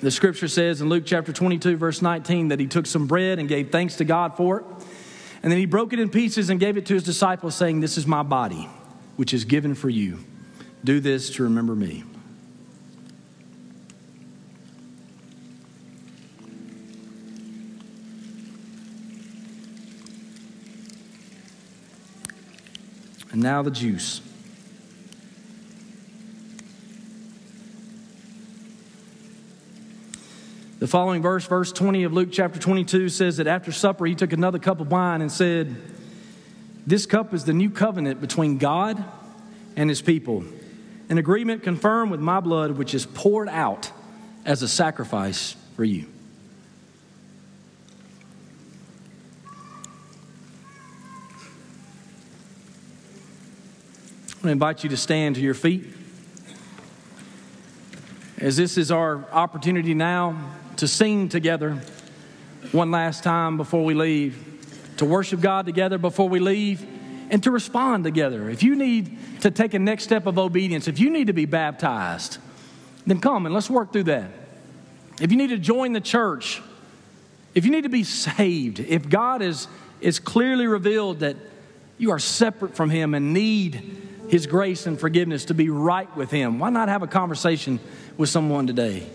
the 0.01 0.11
scripture 0.11 0.47
says 0.47 0.81
in 0.81 0.89
Luke 0.89 1.03
chapter 1.05 1.33
22, 1.33 1.77
verse 1.77 2.01
19, 2.01 2.49
that 2.49 2.59
he 2.59 2.67
took 2.67 2.85
some 2.85 3.07
bread 3.07 3.39
and 3.39 3.47
gave 3.47 3.71
thanks 3.71 3.95
to 3.97 4.05
God 4.05 4.35
for 4.37 4.59
it. 4.59 4.65
And 5.41 5.51
then 5.51 5.57
he 5.57 5.65
broke 5.65 5.93
it 5.93 5.99
in 5.99 6.09
pieces 6.09 6.49
and 6.49 6.59
gave 6.59 6.77
it 6.77 6.85
to 6.87 6.93
his 6.93 7.03
disciples, 7.03 7.55
saying, 7.55 7.79
This 7.79 7.97
is 7.97 8.05
my 8.05 8.23
body, 8.23 8.69
which 9.15 9.33
is 9.33 9.45
given 9.45 9.73
for 9.75 9.89
you. 9.89 10.19
Do 10.83 10.99
this 10.99 11.29
to 11.31 11.43
remember 11.43 11.75
me. 11.75 12.03
And 23.31 23.41
now 23.41 23.61
the 23.61 23.71
juice. 23.71 24.26
The 30.79 30.85
following 30.85 31.23
verse, 31.23 31.43
verse 31.43 31.71
20 31.71 32.03
of 32.03 32.13
Luke 32.13 32.29
chapter 32.31 32.59
22, 32.59 33.09
says 33.09 33.37
that 33.37 33.47
after 33.47 33.71
supper 33.71 34.05
he 34.05 34.13
took 34.13 34.31
another 34.31 34.59
cup 34.59 34.79
of 34.79 34.91
wine 34.91 35.21
and 35.21 35.31
said, 35.31 35.75
This 36.85 37.07
cup 37.07 37.33
is 37.33 37.45
the 37.45 37.53
new 37.53 37.71
covenant 37.71 38.21
between 38.21 38.59
God 38.59 39.03
and 39.75 39.89
his 39.89 40.03
people, 40.03 40.43
an 41.09 41.17
agreement 41.17 41.63
confirmed 41.63 42.11
with 42.11 42.19
my 42.19 42.39
blood, 42.41 42.73
which 42.73 42.93
is 42.93 43.07
poured 43.07 43.49
out 43.49 43.91
as 44.45 44.61
a 44.61 44.67
sacrifice 44.67 45.55
for 45.75 45.83
you. 45.83 46.05
I 54.43 54.51
invite 54.51 54.83
you 54.83 54.91
to 54.91 54.97
stand 54.97 55.37
to 55.37 55.41
your 55.41 55.55
feet. 55.55 55.85
As 58.37 58.57
this 58.57 58.77
is 58.77 58.91
our 58.91 59.25
opportunity 59.31 59.95
now 59.95 60.37
to 60.77 60.87
sing 60.87 61.29
together 61.29 61.81
one 62.71 62.91
last 62.91 63.23
time 63.23 63.57
before 63.57 63.83
we 63.83 63.93
leave, 63.93 64.93
to 64.97 65.05
worship 65.05 65.41
God 65.41 65.65
together 65.65 65.97
before 65.97 66.29
we 66.29 66.39
leave, 66.39 66.85
and 67.29 67.43
to 67.43 67.51
respond 67.51 68.03
together. 68.03 68.49
If 68.49 68.63
you 68.63 68.75
need 68.75 69.41
to 69.41 69.51
take 69.51 69.73
a 69.73 69.79
next 69.79 70.03
step 70.03 70.25
of 70.25 70.37
obedience, 70.37 70.87
if 70.87 70.99
you 70.99 71.09
need 71.09 71.27
to 71.27 71.33
be 71.33 71.45
baptized, 71.45 72.37
then 73.05 73.19
come 73.19 73.45
and 73.45 73.53
let's 73.53 73.69
work 73.69 73.91
through 73.91 74.03
that. 74.03 74.29
If 75.19 75.31
you 75.31 75.37
need 75.37 75.49
to 75.49 75.57
join 75.57 75.93
the 75.93 76.01
church, 76.01 76.61
if 77.55 77.65
you 77.65 77.71
need 77.71 77.83
to 77.83 77.89
be 77.89 78.03
saved, 78.03 78.79
if 78.79 79.09
God 79.09 79.41
is, 79.41 79.67
is 79.99 80.19
clearly 80.19 80.67
revealed 80.67 81.19
that 81.19 81.35
you 81.97 82.11
are 82.11 82.19
separate 82.19 82.75
from 82.75 82.89
Him 82.89 83.13
and 83.13 83.33
need 83.33 84.03
his 84.29 84.45
grace 84.45 84.85
and 84.85 84.99
forgiveness 84.99 85.45
to 85.45 85.53
be 85.53 85.69
right 85.69 86.13
with 86.15 86.31
Him. 86.31 86.59
Why 86.59 86.69
not 86.69 86.89
have 86.89 87.01
a 87.01 87.07
conversation 87.07 87.79
with 88.17 88.29
someone 88.29 88.67
today? 88.67 89.07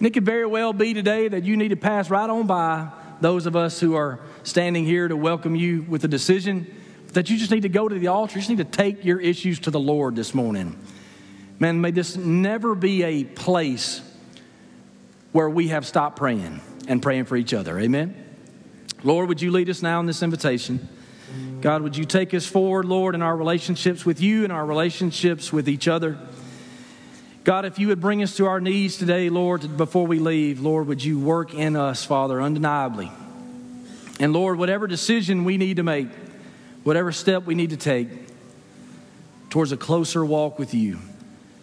And 0.00 0.06
it 0.06 0.14
could 0.14 0.24
very 0.24 0.46
well 0.46 0.72
be 0.72 0.94
today 0.94 1.28
that 1.28 1.44
you 1.44 1.58
need 1.58 1.68
to 1.68 1.76
pass 1.76 2.08
right 2.08 2.30
on 2.30 2.46
by 2.46 2.88
those 3.20 3.44
of 3.44 3.54
us 3.54 3.78
who 3.78 3.96
are 3.96 4.18
standing 4.44 4.86
here 4.86 5.06
to 5.06 5.14
welcome 5.14 5.54
you 5.54 5.82
with 5.82 6.04
a 6.04 6.08
decision 6.08 6.74
that 7.12 7.28
you 7.28 7.36
just 7.36 7.50
need 7.50 7.64
to 7.64 7.68
go 7.68 7.86
to 7.86 7.98
the 7.98 8.06
altar. 8.06 8.32
You 8.36 8.40
just 8.40 8.48
need 8.48 8.58
to 8.58 8.64
take 8.64 9.04
your 9.04 9.20
issues 9.20 9.60
to 9.60 9.70
the 9.70 9.78
Lord 9.78 10.16
this 10.16 10.32
morning. 10.32 10.78
Man, 11.58 11.82
may 11.82 11.90
this 11.90 12.16
never 12.16 12.74
be 12.74 13.02
a 13.02 13.24
place 13.24 14.00
where 15.32 15.50
we 15.50 15.68
have 15.68 15.86
stopped 15.86 16.16
praying 16.16 16.62
and 16.88 17.02
praying 17.02 17.26
for 17.26 17.36
each 17.36 17.52
other. 17.52 17.78
Amen. 17.78 18.16
Lord, 19.04 19.28
would 19.28 19.42
you 19.42 19.50
lead 19.50 19.68
us 19.68 19.82
now 19.82 20.00
in 20.00 20.06
this 20.06 20.22
invitation? 20.22 20.88
God, 21.60 21.82
would 21.82 21.94
you 21.94 22.06
take 22.06 22.32
us 22.32 22.46
forward, 22.46 22.86
Lord, 22.86 23.14
in 23.14 23.20
our 23.20 23.36
relationships 23.36 24.06
with 24.06 24.18
you 24.18 24.44
and 24.44 24.52
our 24.52 24.64
relationships 24.64 25.52
with 25.52 25.68
each 25.68 25.88
other? 25.88 26.18
God, 27.42 27.64
if 27.64 27.78
you 27.78 27.88
would 27.88 28.00
bring 28.00 28.22
us 28.22 28.36
to 28.36 28.46
our 28.46 28.60
knees 28.60 28.98
today, 28.98 29.30
Lord, 29.30 29.76
before 29.78 30.06
we 30.06 30.18
leave, 30.18 30.60
Lord, 30.60 30.86
would 30.88 31.02
you 31.02 31.18
work 31.18 31.54
in 31.54 31.74
us, 31.74 32.04
Father, 32.04 32.40
undeniably. 32.40 33.10
And 34.18 34.34
Lord, 34.34 34.58
whatever 34.58 34.86
decision 34.86 35.44
we 35.44 35.56
need 35.56 35.76
to 35.76 35.82
make, 35.82 36.08
whatever 36.82 37.12
step 37.12 37.46
we 37.46 37.54
need 37.54 37.70
to 37.70 37.78
take 37.78 38.08
towards 39.48 39.72
a 39.72 39.78
closer 39.78 40.22
walk 40.22 40.58
with 40.58 40.74
you, 40.74 40.98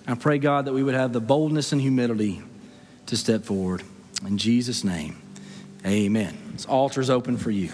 I 0.07 0.15
pray, 0.15 0.39
God, 0.39 0.65
that 0.65 0.73
we 0.73 0.81
would 0.81 0.95
have 0.95 1.13
the 1.13 1.19
boldness 1.19 1.71
and 1.71 1.79
humility 1.79 2.41
to 3.05 3.15
step 3.15 3.43
forward. 3.43 3.83
In 4.25 4.39
Jesus' 4.39 4.83
name, 4.83 5.21
amen. 5.85 6.35
This 6.53 6.65
altar's 6.65 7.11
open 7.11 7.37
for 7.37 7.51
you. 7.51 7.69